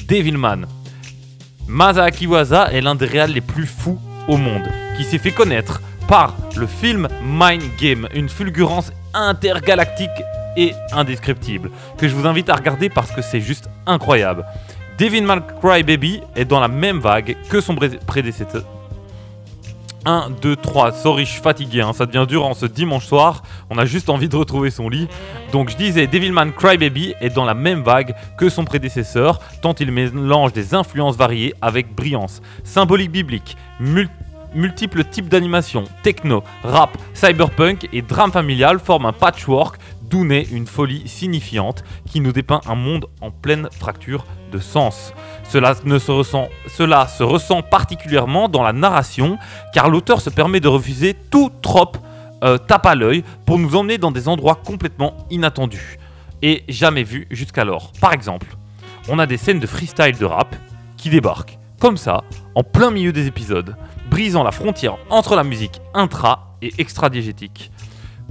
[0.07, 0.65] Devilman.
[1.67, 4.67] Masaaki Yuasa est l'un des réals les plus fous au monde,
[4.97, 10.09] qui s'est fait connaître par le film Mind Game, une fulgurance intergalactique
[10.55, 14.45] et indescriptible, que je vous invite à regarder parce que c'est juste incroyable.
[14.97, 18.63] Devilman Cry Baby est dans la même vague que son prédécesseur,
[20.05, 20.93] 1, 2, 3.
[20.93, 23.43] Sorry, je suis fatigué, hein, ça devient dur en ce dimanche soir.
[23.69, 25.09] On a juste envie de retrouver son lit.
[25.51, 29.91] Donc je disais, Devilman Crybaby est dans la même vague que son prédécesseur, tant il
[29.91, 32.41] mélange des influences variées avec brillance.
[32.63, 34.09] Symbolique biblique, mul-
[34.57, 39.77] multiples types d'animation, techno, rap, cyberpunk et drame familial forment un patchwork
[40.09, 45.13] d'où naît une folie signifiante qui nous dépeint un monde en pleine fracture de sens.
[45.43, 49.37] Cela, ne se ressent, cela se ressent particulièrement dans la narration,
[49.73, 51.97] car l'auteur se permet de refuser tout trope
[52.43, 55.99] euh, tape à l'œil pour nous emmener dans des endroits complètement inattendus
[56.41, 57.91] et jamais vus jusqu'alors.
[57.99, 58.47] Par exemple,
[59.09, 60.55] on a des scènes de freestyle de rap
[60.97, 62.23] qui débarquent, comme ça,
[62.55, 63.75] en plein milieu des épisodes,
[64.09, 67.71] brisant la frontière entre la musique intra et extra-diégétique.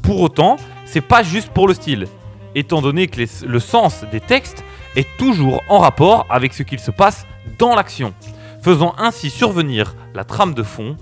[0.03, 2.07] Pour autant, c'est pas juste pour le style,
[2.55, 4.65] étant donné que le sens des textes
[4.97, 7.27] est toujours en rapport avec ce qu'il se passe
[7.59, 8.15] dans l'action,
[8.63, 10.97] faisant ainsi survenir la trame de fond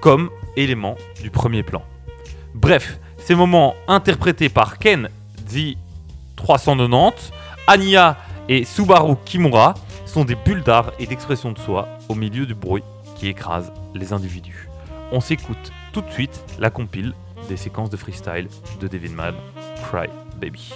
[0.00, 1.82] comme élément du premier plan.
[2.54, 5.08] Bref, ces moments interprétés par Ken
[5.48, 5.76] The
[6.36, 7.32] 390,
[7.66, 8.16] Anya
[8.48, 9.74] et Subaru Kimura
[10.06, 12.82] sont des bulles d'art et d'expression de soi au milieu du bruit
[13.16, 14.68] qui écrase les individus.
[15.12, 17.14] On s'écoute tout de suite la compile
[17.48, 18.48] des séquences de freestyle
[18.80, 19.34] de Devilman
[19.82, 20.08] Cry
[20.40, 20.72] Baby.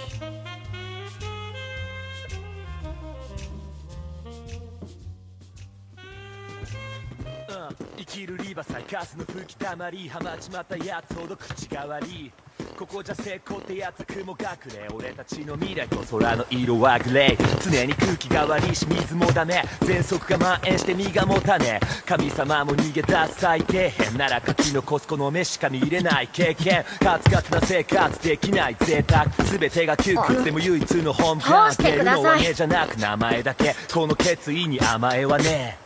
[8.07, 12.31] 生きるリバサイガスの吹きたまりはまちまったやつほど口が悪い
[12.77, 35.85] ここじゃ成功ってやつ雲隠れ俺たちの未来と空の色はグレー常に空気が悪いし水もダメ喘息が蔓延して身が持たね神様も逃げ出す最低変なら書き残すこの目しか見れない経験カツカツな生活できない贅沢全てが窮屈でも唯一の本番しているのは目じゃなく名前だけこの決意に甘えはねえ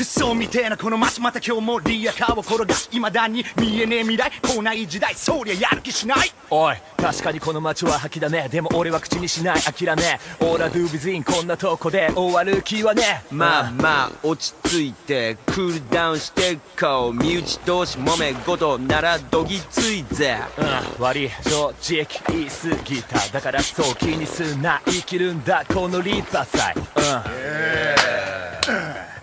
[0.00, 4.30] クソみてえなこの街また今日もリアカーを転がし未だに見えねえ未来。
[4.40, 5.14] 来ない時代。
[5.14, 6.32] そりゃやる気しない。
[6.48, 9.60] おい確かにこの街は吐きだめでも俺は口にしない。
[9.60, 10.18] 諦め。
[10.40, 13.22] オーラドゥビズインこんなとこで終わる気はね。
[13.30, 20.38] まあまあ落ち着いてクールダウンしてこう身内同士揉め事ならどぎついぜ。
[20.96, 21.28] うん悪い。
[21.42, 23.18] 正直言い過ぎた。
[23.34, 24.80] だからそう気にすんな。
[24.86, 25.62] 生きるんだ。
[25.68, 26.84] このリバーサイうん。
[28.62, 29.19] カ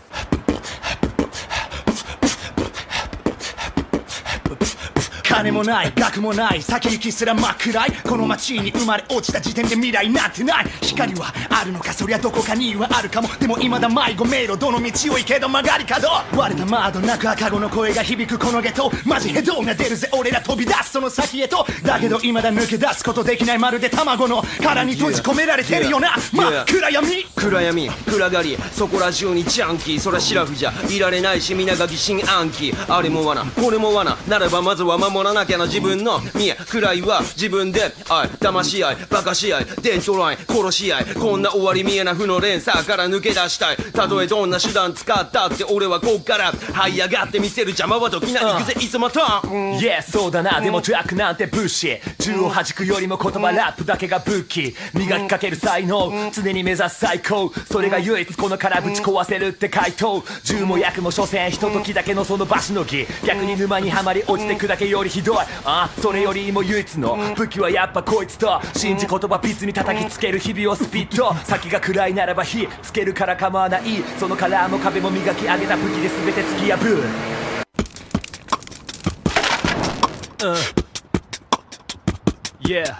[5.37, 7.91] 金もない学もない先行きすら真っ暗い。
[8.03, 10.65] この街に生まれ落ちた時点で未来なんてない。
[10.81, 13.29] 光はあるのかそりゃどこかにはあるかも。
[13.39, 16.07] でも未だ迷子迷路どの道を行けど曲がり角。
[16.35, 21.67] 割れた窓なく赤子の声が響くこのゲトマジヘドが出るぜ俺ら飛び出すその先へと。
[21.83, 26.15] だけど未だ抜け出すことできないまるで卵の殻に閉じ込められてるよな。
[26.33, 27.25] 真っ暗闇。
[27.35, 27.89] 暗闇。
[27.89, 28.57] 暗がり。
[28.71, 29.99] そこら中にジャンキー。
[29.99, 30.73] そらシラフじゃ。
[30.89, 32.73] いられないし皆が疑心暗鬼。
[32.89, 33.45] あれも罠。
[33.45, 34.17] これも罠。
[34.27, 34.97] ならばまずは
[35.27, 36.55] 守らなきゃな自分の見え。
[36.69, 37.91] 暗いは自分で。
[38.09, 38.27] 愛。
[38.29, 38.97] 騙し合い。
[39.09, 39.65] バカし合い。
[39.81, 40.35] デッドライ。
[40.35, 41.05] ン殺し合い。
[41.15, 43.77] こんな終わり見えな負の連鎖から抜け出したい。
[43.77, 46.51] たとえどんな手段使ったって俺はこっから。
[46.53, 48.73] 這い上がってみせる邪魔は時な行くぜ。
[48.79, 50.61] いつもと Yeah そうだな。
[50.61, 54.75] でもトラックなんてブッシー銃を弾くよりも言葉ラップだけが武器。
[54.93, 56.31] 磨きかける才能。
[56.31, 57.51] 常に目指す最高。
[57.69, 60.23] それが唯一この殻ぶち壊せるって回答。
[60.43, 61.49] 銃も薬も所詮。
[61.51, 63.05] ひとときだけのその場しのぎ。
[63.25, 65.37] 逆に沼にはまり落ちてくだけよりひどい。
[65.65, 71.33] あそれよりも唯一の武器はやっぱこいつと信じ言葉ピッツに叩きつける日々をスピット。
[71.43, 73.81] 先が暗いならば火つけるから構わない。
[74.19, 76.97] そのカラーも壁も磨き上げた武器で全て突き破る。
[80.43, 80.55] うん。
[82.69, 82.95] Yeah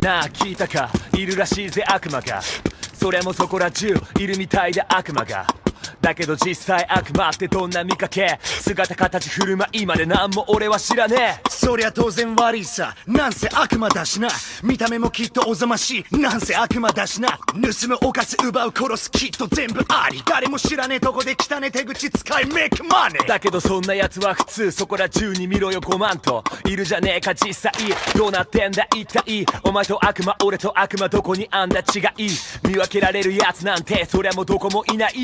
[0.00, 0.90] なあ聞いたか？
[1.12, 2.40] いるらしいぜ悪魔が。
[2.94, 5.46] それもそこら中いるみたいで悪魔が
[6.04, 11.48] だけど実際悪魔ってどんな見かけ姿形振る舞いまで何も俺は知らねえ。
[11.48, 12.94] そりゃ当然悪いさ。
[13.06, 14.28] なんせ悪魔だしな。
[14.62, 16.18] 見た目もきっとおぞましい。
[16.18, 17.38] なんせ悪魔だしな。
[17.54, 20.22] 盗む犯す奪う殺すきっと全部あり。
[20.26, 21.00] 誰も知らねえ。
[21.00, 23.26] とこで汚ね手口使いメイクマネー。
[23.26, 27.72] だけどそんな奴は普通そこら中に見ろよ5万といるじゃねえか実際。
[28.14, 29.46] どうなってんだ一体。
[29.62, 32.28] お前と悪魔俺と悪魔どこにあんだ違い。
[32.68, 35.14] 見分けられる奴なんてそりゃもうどこもいない。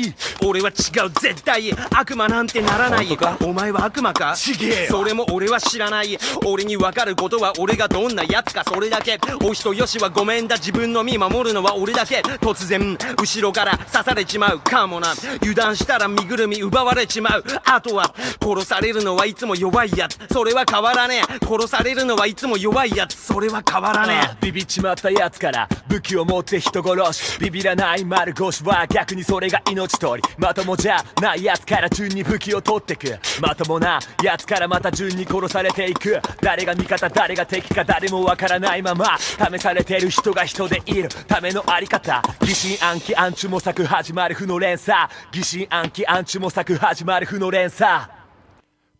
[0.43, 3.07] 俺は違う絶対悪魔なんてならない。
[3.43, 4.33] お前は悪魔か？
[4.35, 4.87] ちげえよ。
[4.89, 6.17] それも俺は知らない。
[6.45, 8.63] 俺に分かることは俺がどんなやつか？
[8.63, 9.19] それだけ。
[9.43, 10.55] お人よしはごめんだ。
[10.55, 12.21] 自分の身守るのは俺だけ。
[12.39, 14.59] 突然後ろから刺されちまう。
[14.59, 15.13] かもな。
[15.41, 17.43] 油断したら身ぐるみ奪われちまう。
[17.65, 20.17] あとは殺されるのはいつも弱いやつ。
[20.31, 21.45] それは変わらねえ。
[21.45, 23.15] 殺されるのはいつも弱いやつ。
[23.15, 24.45] それは変わらねえ。
[24.45, 27.39] ビビっちまったやつから武器を持って人殺し。
[27.39, 30.29] ビビらない丸腰は逆にそれが命取り。
[30.37, 33.17] まとともじゃないやつから順に武器を取ってく。
[33.41, 36.19] まともなやつからまた順に殺されていく。
[36.41, 39.17] 誰が味方誰が敵か誰もわからないまま。
[39.17, 41.09] 試されてる人が人でいる。
[41.27, 42.21] ためのあり方。
[42.41, 45.09] 疑心暗鬼暗中模索始まる負の連鎖。
[45.31, 48.03] 疑心暗鬼暗中模索始まる負の連鎖。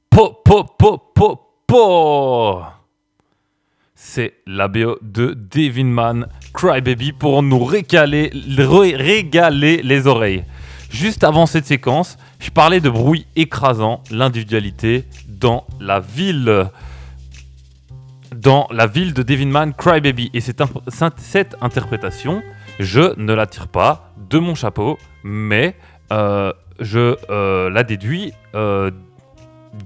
[0.09, 2.63] Po, po, po, po, po.
[3.95, 10.43] C'est la BO de Devinman Crybaby pour nous régaler, ré- régaler les oreilles.
[10.91, 16.69] Juste avant cette séquence, je parlais de bruit écrasant, l'individualité dans la ville.
[18.35, 20.31] Dans la ville de Devinman Crybaby.
[20.33, 20.61] Et cette,
[21.61, 22.43] interprétation,
[22.79, 25.75] je ne la tire pas de mon chapeau, mais
[26.11, 28.91] euh, je euh, la déduis euh,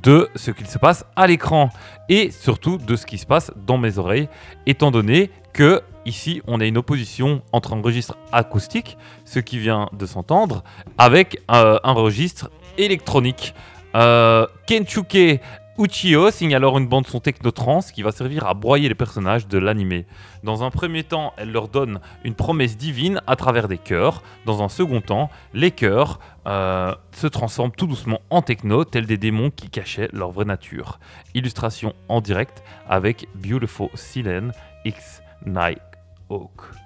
[0.01, 1.69] de ce qu'il se passe à l'écran
[2.09, 4.29] et surtout de ce qui se passe dans mes oreilles,
[4.65, 9.89] étant donné que ici on a une opposition entre un registre acoustique, ce qui vient
[9.93, 10.63] de s'entendre,
[10.97, 13.53] avec euh, un registre électronique.
[13.95, 15.39] Euh, Kenchuke
[15.77, 19.57] Uchiyo signe alors une bande son technotrance qui va servir à broyer les personnages de
[19.57, 20.05] l'animé.
[20.41, 24.23] Dans un premier temps, elle leur donne une promesse divine à travers des chœurs.
[24.45, 29.17] Dans un second temps, les chœurs euh, se transforment tout doucement en techno, tels des
[29.17, 30.99] démons qui cachaient leur vraie nature.
[31.33, 34.51] Illustration en direct avec Beautiful Silene
[34.85, 35.81] X Night
[36.29, 36.84] Hawk.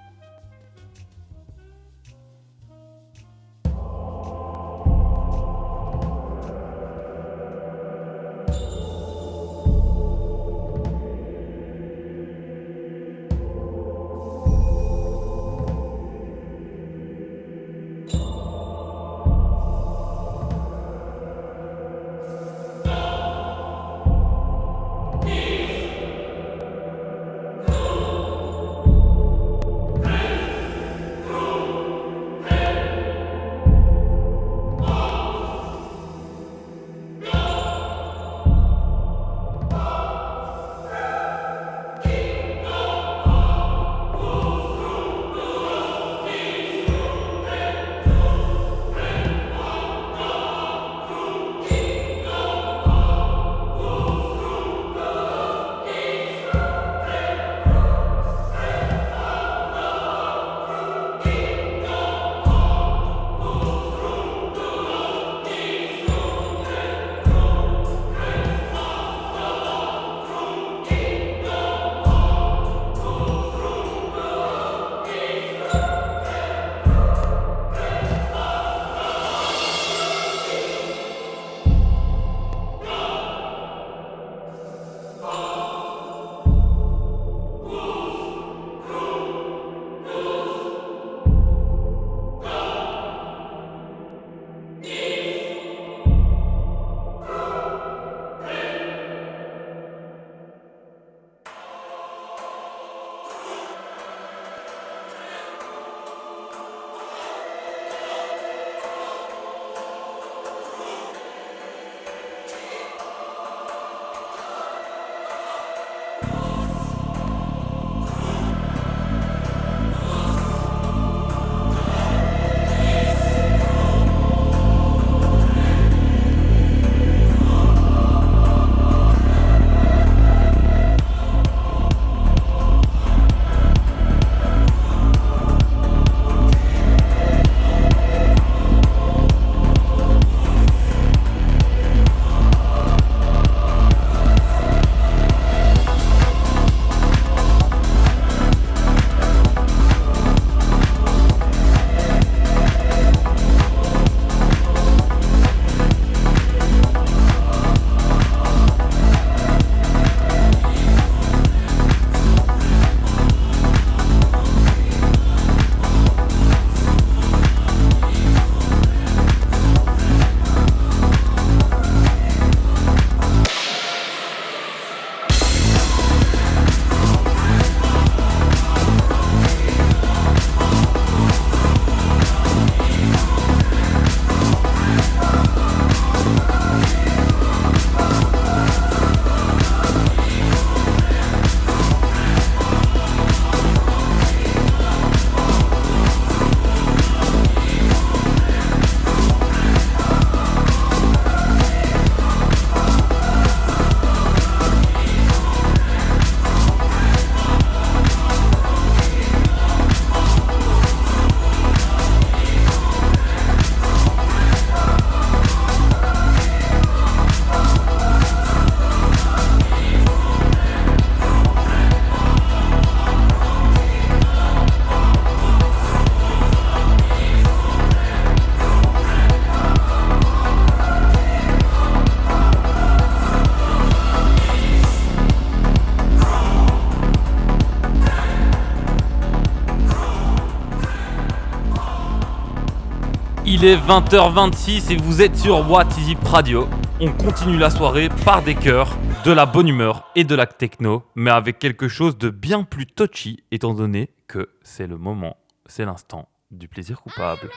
[243.62, 246.66] Il est 20h26 et vous êtes sur What Is It Radio.
[247.02, 251.04] On continue la soirée par des cœurs, de la bonne humeur et de la techno,
[251.14, 255.36] mais avec quelque chose de bien plus touchy étant donné que c'est le moment,
[255.66, 257.50] c'est l'instant du plaisir coupable.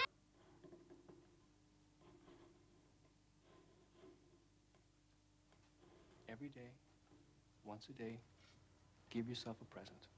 [6.28, 6.72] Every day,
[7.64, 8.18] once a day,
[9.09, 10.09] give yourself a present.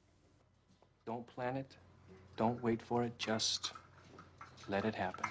[1.07, 1.77] Don't plan it,
[2.39, 3.75] don't wait for it, just
[4.71, 5.31] let it happen.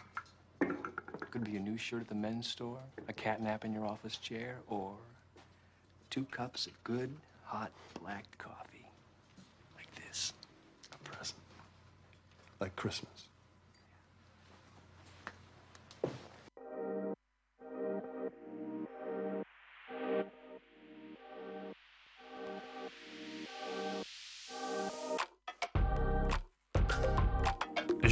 [1.31, 4.17] Could be a new shirt at the men's store, a cat nap in your office
[4.17, 4.93] chair, or
[6.09, 7.09] two cups of good,
[7.43, 8.85] hot black coffee.
[9.75, 10.33] Like this.
[10.93, 11.39] A present.
[12.59, 13.27] Like Christmas.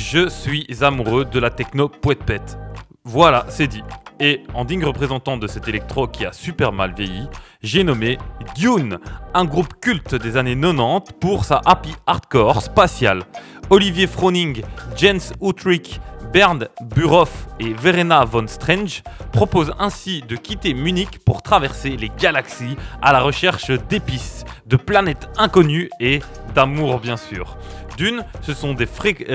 [0.10, 2.58] Je suis amoureux de la techno poète pète.
[3.06, 3.84] Voilà, c'est dit.
[4.20, 7.30] Et en digne représentant de cet électro qui a super mal vieilli,
[7.62, 8.18] j'ai nommé
[8.56, 8.98] Dune,
[9.36, 13.22] un groupe culte des années 90 pour sa happy hardcore spatiale.
[13.70, 14.64] Olivier Froning,
[14.98, 16.02] Jens Utrick,
[16.34, 22.76] Bernd Burhoff et Verena von Strange proposent ainsi de quitter Munich pour traverser les galaxies
[23.02, 26.22] à la recherche d'épices, de planètes inconnues et
[26.56, 27.56] d'amour bien sûr.
[27.98, 28.88] Dune, ce sont des,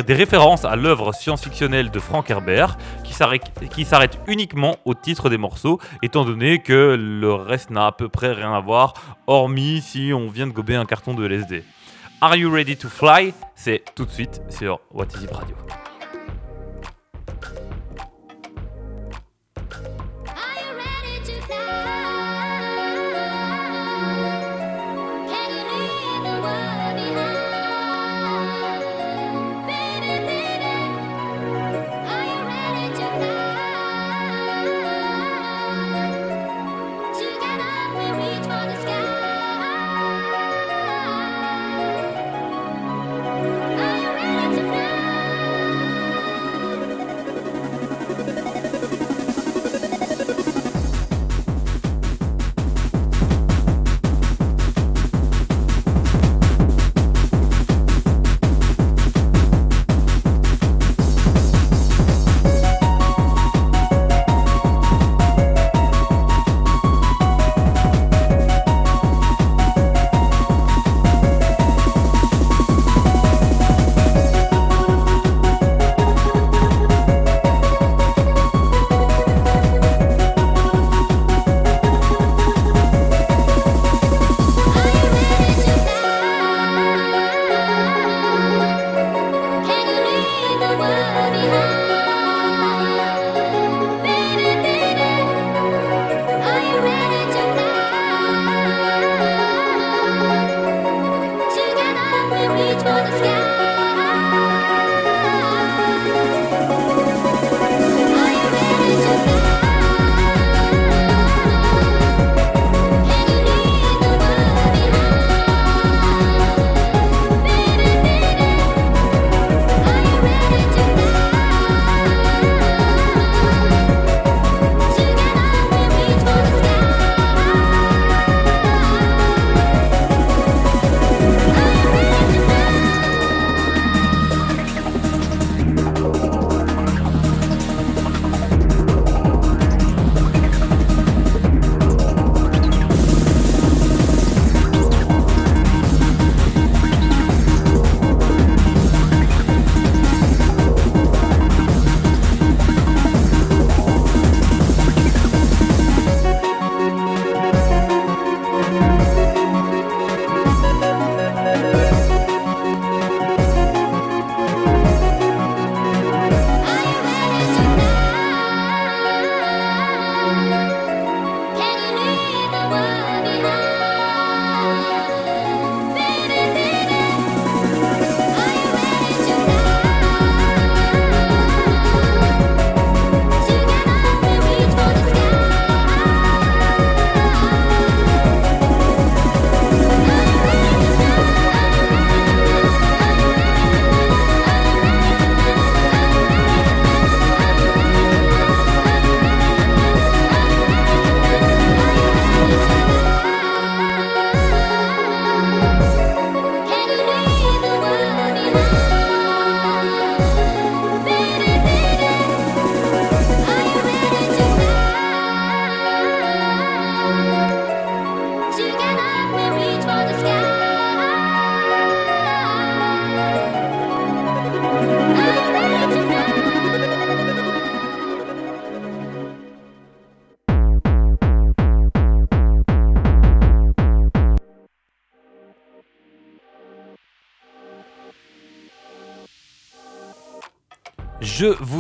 [0.09, 3.13] références à l'œuvre science-fictionnelle de Frank Herbert qui
[3.85, 8.33] s'arrête uniquement au titre des morceaux, étant donné que le reste n'a à peu près
[8.33, 8.95] rien à voir,
[9.27, 11.65] hormis si on vient de gober un carton de LSD.
[12.21, 13.35] Are You Ready to Fly?
[13.55, 15.57] C'est tout de suite sur What Is It Radio.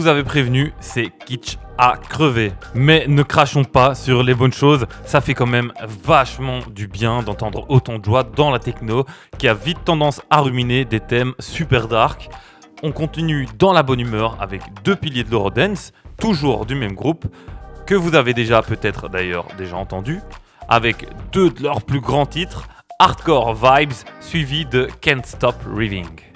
[0.06, 2.52] Vous avais prévenu, c'est kitsch à crever.
[2.76, 5.72] Mais ne crachons pas sur les bonnes choses, ça fait quand même
[6.04, 9.04] vachement du bien d'entendre autant de joie dans la techno
[9.36, 12.28] qui a vite tendance à ruminer des thèmes super dark.
[12.84, 17.26] On continue dans la bonne humeur avec deux piliers de l'Eurodance, toujours du même groupe,
[17.84, 20.20] que vous avez déjà peut-être d'ailleurs déjà entendu,
[20.68, 22.68] avec deux de leurs plus grands titres,
[23.00, 26.35] Hardcore Vibes suivi de Can't Stop Raving.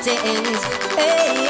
[0.00, 0.64] Are on things.
[0.94, 1.49] Hey,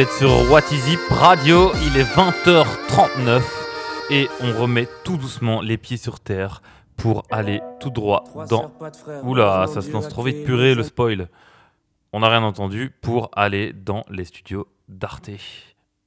[0.00, 3.42] êtes sur What Is It Radio, il est 20h39
[4.08, 6.62] et on remet tout doucement les pieds sur terre
[6.96, 8.72] pour aller tout droit dans.
[9.24, 11.28] Oula, ça se lance trop vite, purée, le spoil.
[12.14, 15.28] On n'a rien entendu pour aller dans les studios d'Arte.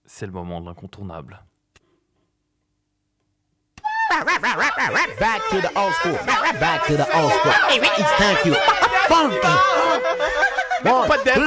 [0.05, 1.43] C'est le moment de l'incontournable.
[5.19, 6.17] Back to the old school.
[6.59, 7.53] Back to the old school.
[7.69, 8.55] It's thank you.
[9.07, 9.37] Funky.
[10.83, 11.39] One, two,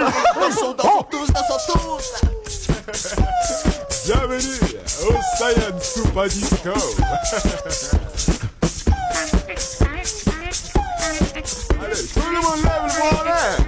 [2.86, 4.60] Bienvenue
[5.02, 6.70] au Science Super Disco.
[11.82, 13.58] Allez, tout le monde lève le bras en l'air.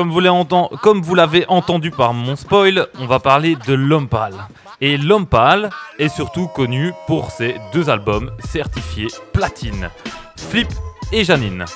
[0.00, 4.46] Comme vous l'avez entendu par mon spoil, on va parler de L'Homme Pâle.
[4.80, 5.68] Et L'Homme Pâle
[5.98, 9.90] est surtout connu pour ses deux albums certifiés platine,
[10.38, 10.68] Flip
[11.12, 11.66] et Janine.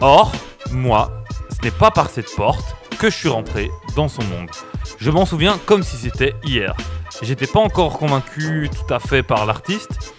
[0.00, 0.32] Or,
[0.72, 1.12] moi,
[1.50, 4.50] ce n'est pas par cette porte que je suis rentré dans son monde.
[4.98, 6.74] Je m'en souviens comme si c'était hier.
[7.22, 10.12] J'étais pas encore convaincu tout à fait par l'artiste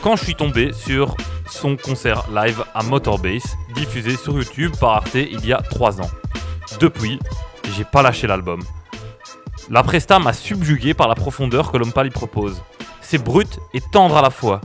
[0.00, 1.16] quand je suis tombé sur
[1.50, 6.10] son concert live à Motorbase, diffusé sur YouTube par Arte il y a 3 ans.
[6.80, 7.18] Depuis,
[7.76, 8.60] j'ai pas lâché l'album.
[9.70, 12.62] La presta m'a subjugué par la profondeur que l'homme pâle y propose.
[13.00, 14.60] C'est brut et tendre à la fois.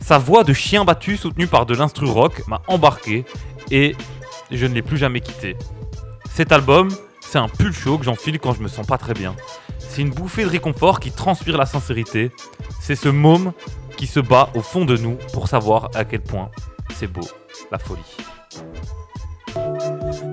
[0.00, 3.24] Sa voix de chien battu soutenue par de l'instru rock m'a embarqué
[3.70, 3.96] et
[4.50, 5.56] je ne l'ai plus jamais quitté.
[6.32, 6.88] Cet album,
[7.20, 9.34] c'est un pull chaud que j'enfile quand je me sens pas très bien.
[9.78, 12.30] C'est une bouffée de réconfort qui transpire la sincérité.
[12.80, 13.52] C'est ce môme
[13.96, 16.50] qui se bat au fond de nous pour savoir à quel point
[16.94, 17.26] c'est beau,
[17.70, 18.16] la folie.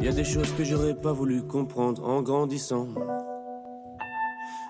[0.06, 2.90] Y a des choses que j'aurais pas voulu comprendre en grandissant.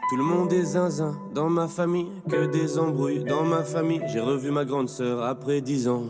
[0.10, 4.00] Tout le monde est zinzin dans ma famille, que des embrouilles dans ma famille.
[4.08, 6.04] J'ai revu ma grande sœur après dix ans.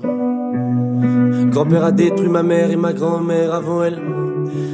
[1.50, 4.00] Grand-père a détruit ma mère et ma grand-mère avant elle.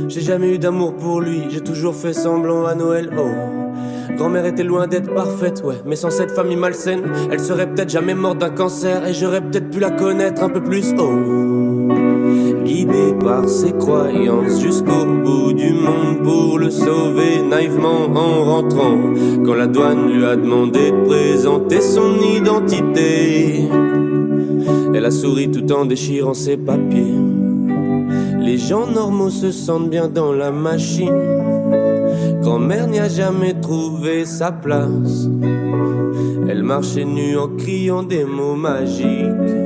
[0.10, 3.10] J'ai jamais eu d'amour pour lui, j'ai toujours fait semblant à Noël.
[3.18, 4.16] Oh.
[4.18, 8.16] Grand-mère était loin d'être parfaite, ouais, mais sans cette famille malsaine, elle serait peut-être jamais
[8.16, 10.94] morte d'un cancer et j'aurais peut-être pu la connaître un peu plus.
[11.00, 11.71] Oh.
[12.72, 18.98] Guidé par ses croyances jusqu'au bout du monde pour le sauver naïvement en rentrant.
[19.46, 23.68] Quand la douane lui a demandé de présenter son identité,
[24.94, 27.20] elle a souri tout en déchirant ses papiers.
[28.40, 31.12] Les gens normaux se sentent bien dans la machine.
[32.42, 35.28] Grand-mère n'y a jamais trouvé sa place.
[36.48, 39.61] Elle marchait nue en criant des mots magiques.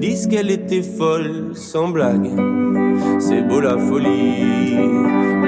[0.00, 2.30] Disent qu'elle était folle, sans blague.
[3.18, 4.76] C'est beau la folie,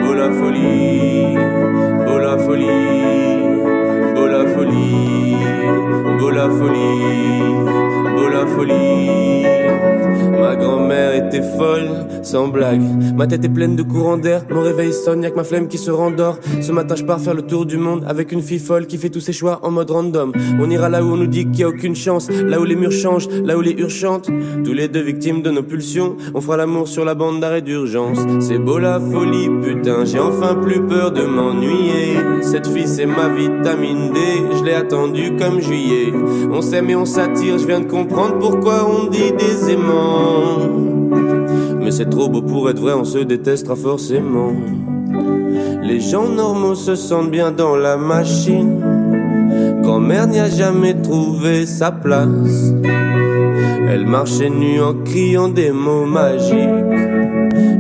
[0.01, 1.35] beau la folie,
[2.07, 2.67] beau la folie,
[4.15, 5.37] beau la folie,
[6.19, 7.53] beau la folie,
[8.17, 9.58] beau la folie.
[10.41, 11.89] Ma grand-mère était folle,
[12.23, 12.83] sans blague.
[13.17, 15.79] Ma tête est pleine de courants d'air, mon réveil sonne, y'a que ma flemme qui
[15.79, 16.39] se rendort.
[16.61, 19.11] Ce matin, je pars faire le tour du monde avec une fille folle qui fait
[19.11, 20.33] tous ses choix en mode random.
[20.61, 22.77] On ira là où on nous dit qu'il y a aucune chance, là où les
[22.77, 24.31] murs changent, là où les hurles chantent.
[24.65, 28.19] Tous les deux victimes de nos pulsions, on fera l'amour sur la bande d'arrêt d'urgence.
[28.41, 32.17] C'est beau la folie, putain, j'ai enfin plus peur de m'ennuyer.
[32.43, 34.21] Cette fille, c'est ma vitamine D,
[34.59, 36.13] je l'ai attendue comme juillet.
[36.53, 40.28] On s'aime et on s'attire, je viens de comprendre pourquoi on dit des aimants.
[41.81, 44.53] Mais c'est trop beau pour être vrai, on se détestera forcément.
[45.83, 48.81] Les gens normaux se sentent bien dans la machine.
[49.83, 52.75] Grand-mère n'y a jamais trouvé sa place.
[53.89, 56.69] Elle marchait nue en criant des mots magiques.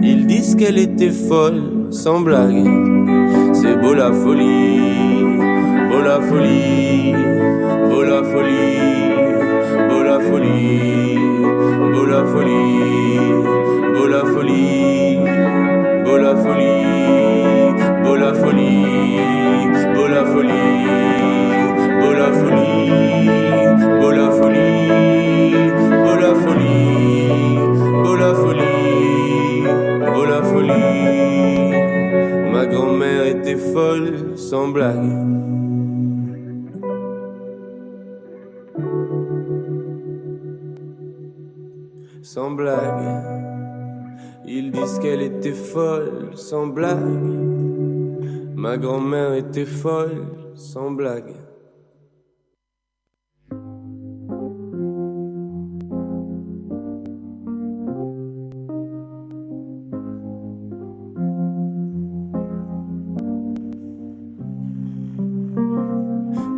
[0.03, 2.65] Ils disent qu'elle était folle, sans blague.
[3.53, 5.37] C'est beau la folie,
[5.91, 7.13] beau la folie,
[7.91, 9.09] beau la folie,
[9.91, 11.08] beau la folie,
[12.09, 13.21] la folie,
[13.95, 15.19] beau la folie,
[16.05, 19.21] beau la folie, beau la folie,
[19.95, 20.89] beau la folie,
[22.01, 23.29] beau la folie,
[24.01, 24.91] beau la folie,
[26.03, 27.29] beau la folie,
[28.03, 29.63] beau la folie,
[30.15, 31.73] beau la folie.
[32.53, 35.28] Ma grand-mère était folle, sans blague.
[44.47, 46.99] Ils disent qu'elle était folle, sans blague.
[48.57, 51.35] Ma grand-mère était folle, sans blague.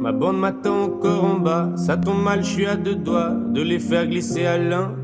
[0.00, 3.62] Ma bande m'attend encore en bas, ça tombe mal, je suis à deux doigts de
[3.62, 4.99] les faire glisser à l'un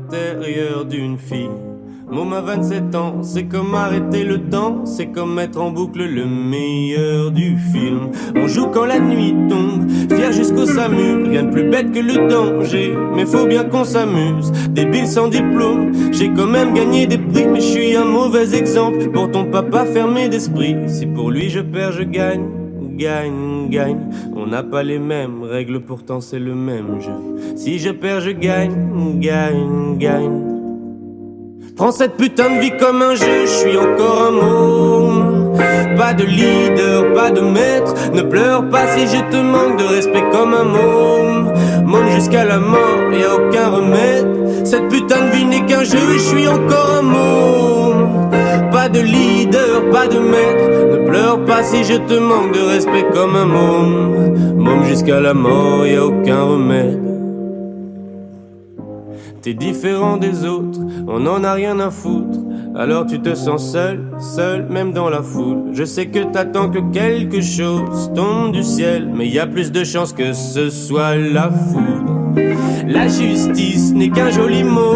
[0.89, 1.49] d'une fille.
[2.09, 6.25] Môme à 27 ans, c'est comme arrêter le temps, c'est comme mettre en boucle le
[6.25, 8.11] meilleur du film.
[8.35, 12.29] On joue quand la nuit tombe, fier jusqu'au SAMU, rien de plus bête que le
[12.29, 14.53] danger, mais faut bien qu'on s'amuse.
[14.69, 19.09] Débile sans diplôme, j'ai quand même gagné des prix, mais je suis un mauvais exemple
[19.09, 20.77] pour ton papa fermé d'esprit.
[20.87, 22.56] Si pour lui je perds, je gagne
[22.97, 24.09] gagne, gagne.
[24.35, 27.55] On n'a pas les mêmes règles, pourtant c'est le même jeu.
[27.55, 30.41] Si je perds, je gagne, gagne, gagne.
[31.75, 35.57] Prends cette putain de vie comme un jeu, je suis encore un môme.
[35.95, 37.93] Pas de leader, pas de maître.
[38.13, 41.53] Ne pleure pas si je te manque de respect comme un môme.
[41.85, 44.65] Môme jusqu'à la mort, y a aucun remède.
[44.65, 48.26] Cette putain de vie n'est qu'un jeu, je suis encore un môme.
[48.87, 50.69] Pas de leader, pas de maître.
[50.93, 54.55] Ne pleure pas si je te manque de respect comme un môme.
[54.55, 57.01] Môme jusqu'à la mort, y a aucun remède.
[59.41, 62.39] T'es différent des autres, on en a rien à foutre.
[62.79, 65.71] Alors tu te sens seul, seul, même dans la foule.
[65.73, 69.83] Je sais que t'attends que quelque chose tombe du ciel, mais y a plus de
[69.83, 72.13] chances que ce soit la foudre.
[72.87, 74.93] La justice n'est qu'un joli mot.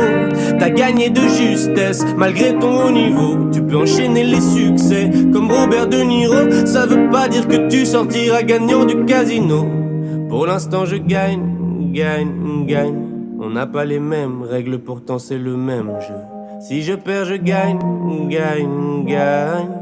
[0.59, 3.49] T'as gagné de justesse malgré ton haut niveau.
[3.51, 6.67] Tu peux enchaîner les succès comme Robert De Niro.
[6.67, 9.65] Ça veut pas dire que tu sortiras gagnant du casino.
[10.29, 13.07] Pour l'instant, je gagne, gagne, gagne.
[13.39, 16.30] On n'a pas les mêmes règles, pourtant c'est le même jeu.
[16.67, 17.79] Si je perds, je gagne,
[18.29, 19.81] gagne, gagne.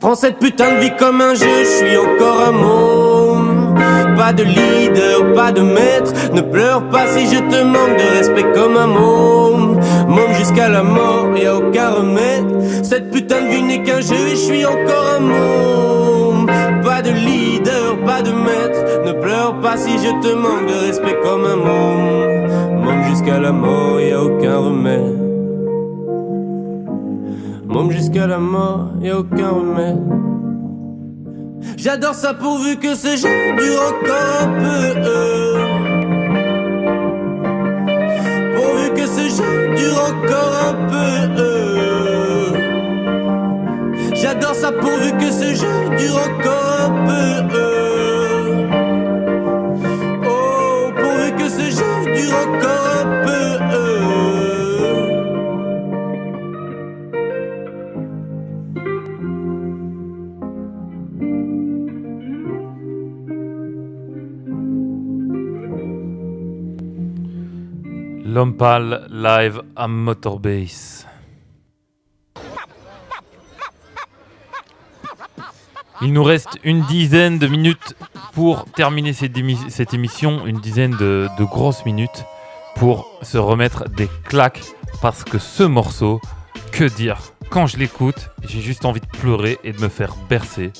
[0.00, 3.74] Prends cette putain de vie comme un jeu, je suis encore un môme.
[4.16, 6.12] Pas de leader, pas de maître.
[6.34, 9.80] Ne pleure pas si je te manque de respect comme un môme.
[10.08, 12.46] Môme jusqu'à la mort, y a aucun remède.
[12.82, 16.46] Cette putain de vie n'est qu'un jeu et je suis encore un môme.
[16.82, 19.04] Pas de leader, pas de maître.
[19.06, 22.82] Ne pleure pas si je te manque de respect comme un môme.
[22.82, 25.29] Môme jusqu'à la mort, y a aucun remède.
[27.70, 30.02] Môme jusqu'à la mort, y a aucun remède.
[31.76, 35.14] J'adore ça pourvu que ce jeu dure encore un peu.
[38.56, 41.00] Pourvu que ce jeu dure encore un peu.
[44.14, 48.56] J'adore ça pourvu que ce jeu dure encore un peu.
[50.26, 53.40] Oh, pourvu que ce jeu dure encore un peu.
[68.32, 71.04] L'homme pâle live à Motorbase.
[76.00, 77.96] Il nous reste une dizaine de minutes
[78.32, 82.24] pour terminer cette, émi- cette émission, une dizaine de grosses minutes
[82.76, 84.62] pour se remettre des claques
[85.02, 86.20] parce que ce morceau,
[86.70, 87.18] que dire?
[87.50, 90.72] Quand je l'écoute, j'ai juste envie de pleurer et de me faire bercer.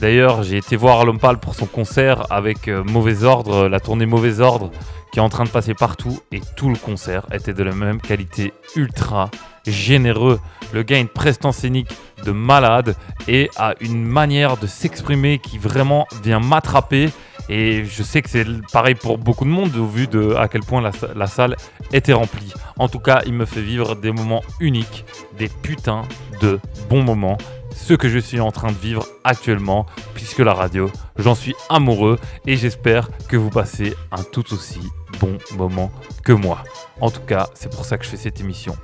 [0.00, 4.06] D'ailleurs, j'ai été voir L'Homme Pâle pour son concert avec euh, Mauvais Ordre, la tournée
[4.06, 4.70] Mauvais Ordre,
[5.10, 8.00] qui est en train de passer partout, et tout le concert était de la même
[8.00, 9.28] qualité, ultra
[9.66, 10.38] généreux.
[10.72, 11.90] Le gars a une prestance scénique
[12.24, 12.94] de malade
[13.26, 17.10] et a une manière de s'exprimer qui vraiment vient m'attraper.
[17.48, 20.62] Et je sais que c'est pareil pour beaucoup de monde, au vu de à quel
[20.62, 21.56] point la, la salle
[21.92, 22.52] était remplie.
[22.78, 25.04] En tout cas, il me fait vivre des moments uniques,
[25.38, 26.02] des putains
[26.40, 27.38] de bons moments
[27.78, 32.18] ce que je suis en train de vivre actuellement, puisque la radio, j'en suis amoureux
[32.46, 34.80] et j'espère que vous passez un tout aussi
[35.20, 35.90] bon moment
[36.24, 36.64] que moi.
[37.00, 38.76] En tout cas, c'est pour ça que je fais cette émission,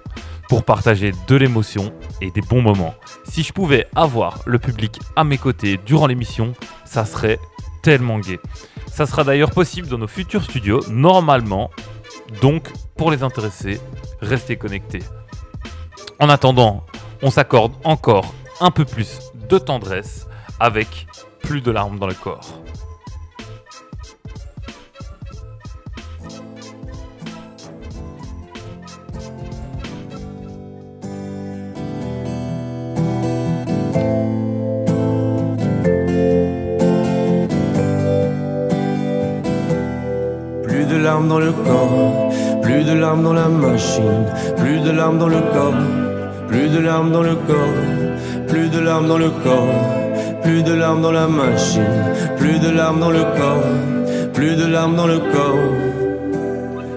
[0.48, 2.94] pour partager de l'émotion et des bons moments.
[3.24, 6.54] Si je pouvais avoir le public à mes côtés durant l'émission,
[6.84, 7.38] ça serait
[7.84, 8.40] tellement gai.
[8.90, 11.70] Ça sera d'ailleurs possible dans nos futurs studios, normalement.
[12.40, 13.78] Donc, pour les intéressés,
[14.22, 15.02] restez connectés.
[16.18, 16.86] En attendant,
[17.22, 19.18] on s'accorde encore un peu plus
[19.50, 20.26] de tendresse
[20.58, 21.06] avec
[21.42, 22.62] plus de larmes dans le corps.
[44.56, 45.74] Plus de larmes dans le corps,
[46.48, 49.68] plus de larmes dans le corps, plus de larmes dans le corps,
[50.42, 51.82] plus de larmes dans la machine,
[52.36, 55.58] plus de larmes dans le corps, plus de larmes dans le corps.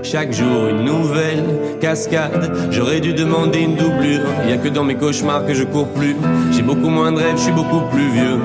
[0.03, 1.43] Chaque jour une nouvelle
[1.81, 4.21] cascade, j'aurais dû demander une doublure.
[4.47, 6.15] Y a que dans mes cauchemars que je cours plus.
[6.51, 8.39] J'ai beaucoup moins de rêves, je suis beaucoup plus vieux.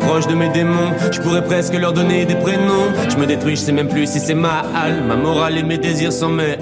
[0.00, 0.92] Proche de mes démons.
[1.10, 2.88] Je pourrais presque leur donner des prénoms.
[3.08, 5.02] Je me détruis, je sais même plus si c'est ma halle.
[5.06, 6.58] Ma morale et mes désirs sont mêlent.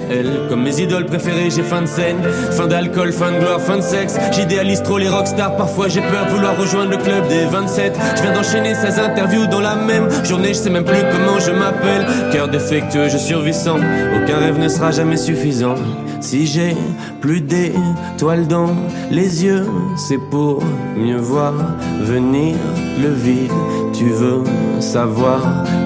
[0.49, 2.17] Comme mes idoles préférées, j'ai fin de scène.
[2.51, 4.17] Fin d'alcool, fin de gloire, fin de sexe.
[4.31, 5.55] J'idéalise trop les rockstars.
[5.55, 7.97] Parfois j'ai peur de vouloir rejoindre le club des 27.
[8.17, 10.49] Je viens d'enchaîner 16 interviews dans la même journée.
[10.49, 12.05] Je sais même plus comment je m'appelle.
[12.31, 13.77] Cœur défectueux, je survis sans.
[13.77, 15.75] Aucun rêve ne sera jamais suffisant.
[16.21, 16.75] Si j'ai
[17.19, 18.69] plus d'étoiles dans
[19.11, 19.65] les yeux,
[19.97, 20.63] c'est pour
[20.95, 21.53] mieux voir
[22.01, 22.55] venir
[23.01, 24.43] le Tu veux
[24.81, 25.39] savoir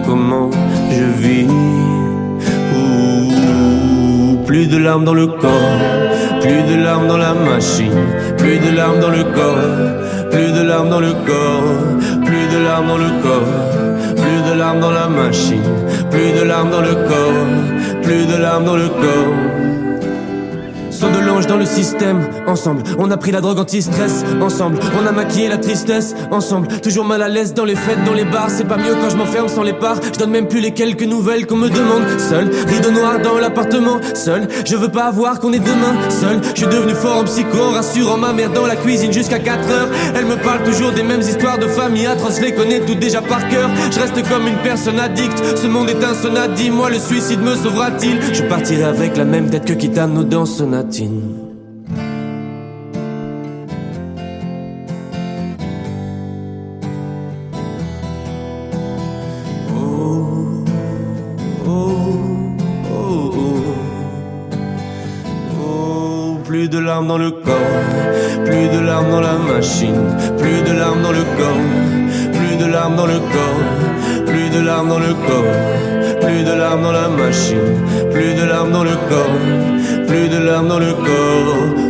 [0.07, 0.49] comment
[0.89, 1.47] je vis
[2.75, 5.77] Ouh, Plus de larmes dans le corps,
[6.41, 7.93] plus de larmes dans la machine,
[8.39, 12.87] plus de larmes dans le corps, plus de larmes dans le corps, plus de larmes
[12.87, 15.61] dans le corps, plus de larmes dans la machine,
[16.09, 19.56] plus de larmes dans le corps, plus de larmes dans le corps.
[20.99, 22.81] Sans de l'ange dans le système, ensemble.
[22.97, 24.79] On a pris la drogue anti-stress, ensemble.
[24.99, 26.67] On a maquillé la tristesse, ensemble.
[26.81, 28.49] Toujours mal à l'aise dans les fêtes, dans les bars.
[28.49, 29.97] C'est pas mieux quand je m'enferme sans les parts.
[30.11, 32.01] Je donne même plus les quelques nouvelles qu'on me demande.
[32.17, 34.47] Seul, rideau noir dans l'appartement, seul.
[34.65, 36.41] Je veux pas avoir qu'on est demain, seul.
[36.55, 39.89] Je suis devenu fort en psycho, rassurant ma mère dans la cuisine jusqu'à 4 heures.
[40.15, 43.21] Elle me parle toujours des mêmes histoires de famille atroces, je les connais toutes déjà
[43.21, 43.69] par cœur.
[43.91, 45.43] Je reste comme une personne addicte.
[45.57, 48.17] Ce monde est un sonat, dis-moi, le suicide me sauvera-t-il?
[48.33, 49.73] Je partirai avec la même tête que
[50.87, 51.47] Kitano dans Sonatine.
[65.59, 67.53] Oh, Plus de larmes dans le corps,
[68.45, 72.95] plus de larmes dans la machine, plus de larmes dans le corps, plus de larmes
[72.95, 77.83] dans le corps, plus de larmes dans le corps, plus de larmes dans la machine,
[78.11, 79.35] plus de larmes dans le corps,
[80.07, 81.86] plus de larmes dans le corps.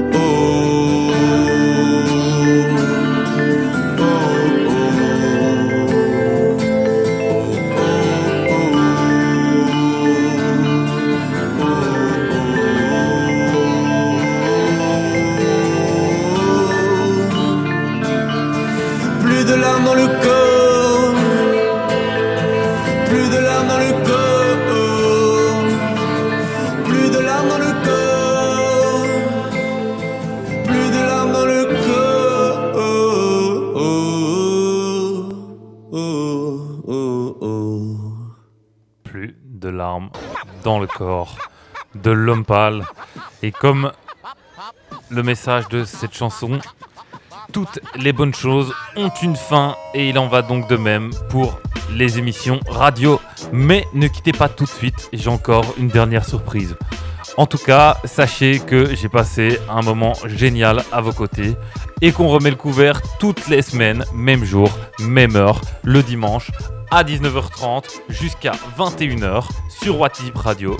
[41.00, 42.84] De l'homme pâle.
[43.44, 43.92] Et comme
[45.10, 46.60] le message de cette chanson,
[47.52, 51.60] toutes les bonnes choses ont une fin et il en va donc de même pour
[51.92, 53.20] les émissions radio.
[53.52, 56.76] Mais ne quittez pas tout de suite, j'ai encore une dernière surprise.
[57.38, 61.56] En tout cas, sachez que j'ai passé un moment génial à vos côtés
[62.02, 64.70] et qu'on remet le couvert toutes les semaines, même jour,
[65.00, 66.52] même heure, le dimanche
[66.92, 70.78] à 19h30 jusqu'à 21h sur Watip Radio.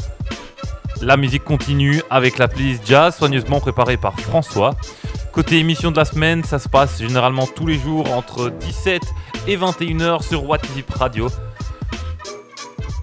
[1.02, 4.76] La musique continue avec la playlist jazz soigneusement préparée par François.
[5.32, 9.04] Côté émission de la semaine, ça se passe généralement tous les jours entre 17
[9.48, 11.28] et 21h sur What Zip Radio.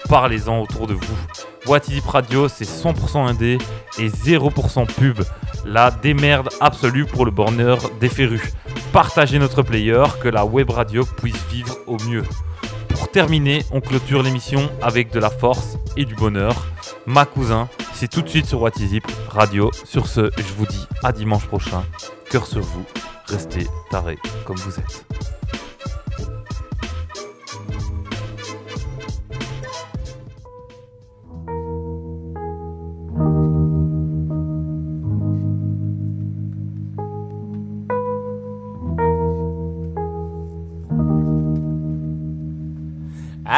[0.09, 1.16] parlez-en autour de vous.
[1.66, 3.59] What Radio, c'est 100% indé
[3.99, 5.23] et 0% pub.
[5.65, 8.43] La démerde absolue pour le bonheur des férus.
[8.93, 12.24] Partagez notre player, que la web radio puisse vivre au mieux.
[13.03, 16.69] Pour terminer, on clôture l'émission avec de la force et du bonheur.
[17.05, 18.70] Ma cousin, c'est tout de suite sur What
[19.29, 19.73] Radio.
[19.85, 21.83] Sur ce, je vous dis à dimanche prochain.
[22.31, 22.85] Cœur sur vous,
[23.27, 25.05] restez tarés comme vous êtes.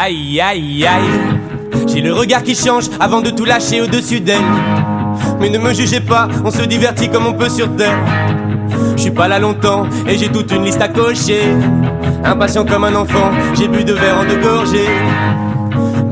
[0.04, 1.38] Aïe aïe aïe.
[1.86, 4.36] J'ai le regard qui change avant de tout lâcher au-dessus d'elle.
[5.40, 7.96] Mais ne me jugez pas, on se divertit comme on peut sur terre
[8.96, 11.40] Je suis pas là longtemps et j'ai toute une liste à cocher.
[12.22, 14.90] Impatient comme un enfant, j'ai bu de verre en deux gorgées.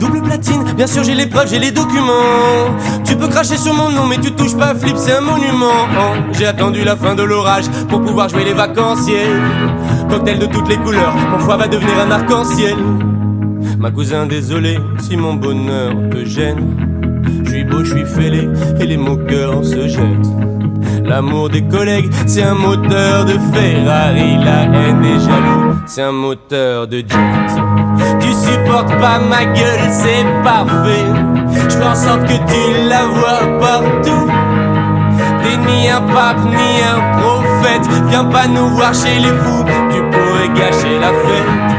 [0.01, 2.75] Double platine, bien sûr j'ai les preuves, j'ai les documents.
[3.05, 5.87] Tu peux cracher sur mon nom mais tu touches pas Flip, c'est un monument.
[5.99, 9.29] Oh, J'ai attendu la fin de l'orage pour pouvoir jouer les vacanciers.
[10.09, 12.77] Cocktail de toutes les couleurs, mon foie va devenir un arc-en-ciel
[13.83, 16.77] Ma cousin, désolé si mon bonheur te gêne.
[17.45, 18.49] Je suis beau, je suis fêlé
[18.79, 20.31] et les moqueurs se jettent.
[21.05, 24.39] L'amour des collègues, c'est un moteur de Ferrari.
[24.45, 27.49] La haine des jaloux, c'est un moteur de jet.
[28.21, 31.09] Tu supportes pas ma gueule, c'est parfait.
[31.69, 34.31] Je fais en sorte que tu la vois partout.
[35.43, 37.89] T'es ni un pape ni un prophète.
[38.11, 41.72] Viens pas nous voir chez les fous, tu pourrais gâcher la fête.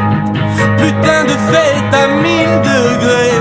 [0.83, 3.39] Putain de fête à mille degrés.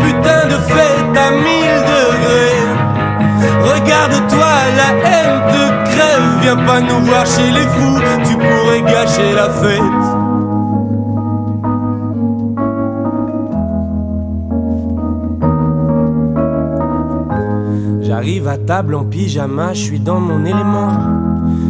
[0.00, 2.62] Putain de fête à mille degrés.
[3.72, 6.26] Regarde-toi, la haine te crève.
[6.40, 10.02] Viens pas nous voir chez les fous, tu pourrais gâcher la fête.
[18.02, 20.90] J'arrive à table en pyjama, je suis dans mon élément.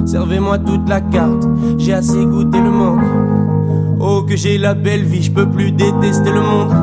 [0.07, 1.47] Servez-moi toute la carte,
[1.79, 3.22] j'ai assez goûté le manque.
[4.05, 6.75] Oh, que j'ai la belle vie, je peux plus détester le monde.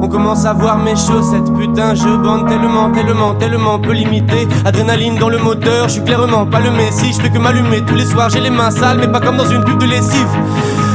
[0.00, 4.46] On commence à voir mes chaussettes, putain, je bande tellement, tellement, tellement peu limité.
[4.64, 7.12] Adrénaline dans le moteur, je suis clairement pas le messie.
[7.12, 9.50] Je fais que m'allumer tous les soirs, j'ai les mains sales, mais pas comme dans
[9.50, 10.28] une pub de lessive.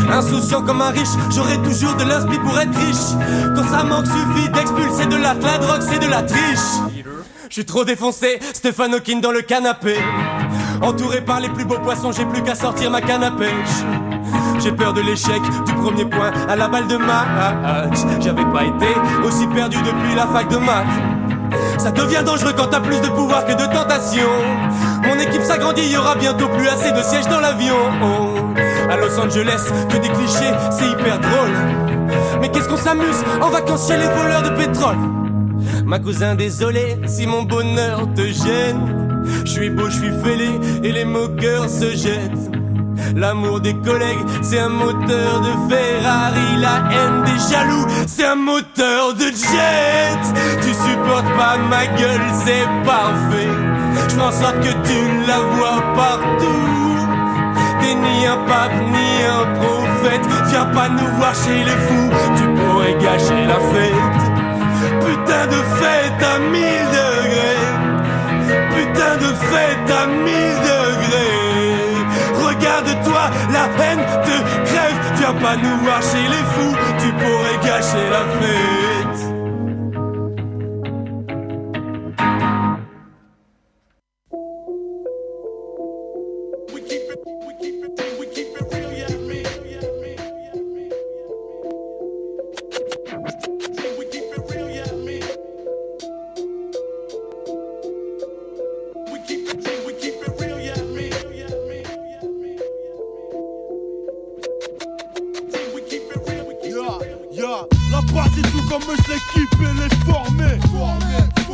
[0.10, 3.54] Insouciant comme un riche, j'aurai toujours de l'inspi pour être riche.
[3.54, 7.04] Quand ça manque, suffit d'expulser de la, la drogue, c'est de la triche.
[7.50, 9.98] Je suis trop défoncé, Stéphane Hawking dans le canapé.
[10.82, 13.30] Entouré par les plus beaux poissons, j'ai plus qu'à sortir ma canne.
[14.62, 18.00] J'ai peur de l'échec, du premier point à la balle de match.
[18.20, 18.88] J'avais pas été
[19.26, 20.86] aussi perdu depuis la fac de maths.
[21.78, 24.28] Ça devient dangereux quand t'as plus de pouvoir que de tentation.
[25.08, 27.78] Mon équipe s'agrandit, il y aura bientôt plus assez de sièges dans l'avion.
[28.90, 31.56] À Los Angeles, que des clichés, c'est hyper drôle.
[32.42, 34.98] Mais qu'est-ce qu'on s'amuse en vacances chez les voleurs de pétrole?
[35.86, 39.24] Ma cousin, désolé si mon bonheur te gêne.
[39.46, 40.50] Je suis beau, je suis fêlé
[40.84, 42.59] et les moqueurs se jettent.
[43.16, 46.58] L'amour des collègues, c'est un moteur de Ferrari.
[46.60, 50.20] La haine des jaloux, c'est un moteur de jet.
[50.62, 53.50] Tu supportes pas ma gueule, c'est parfait.
[54.10, 56.70] Je fais en sorte que tu la vois partout.
[57.82, 60.26] T'es ni un pape ni un prophète.
[60.50, 64.22] Viens pas nous voir chez les fous, tu pourrais gâcher la fête.
[65.06, 67.70] Putain de fête à mille degrés.
[68.76, 70.79] Putain de fête à mille degrés.
[75.42, 78.99] Pas nous voir chez les fous, tu pourrais gâcher la fête.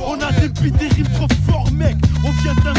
[0.07, 1.97] On a des beats, des trop mec.
[2.23, 2.74] On vient t'informer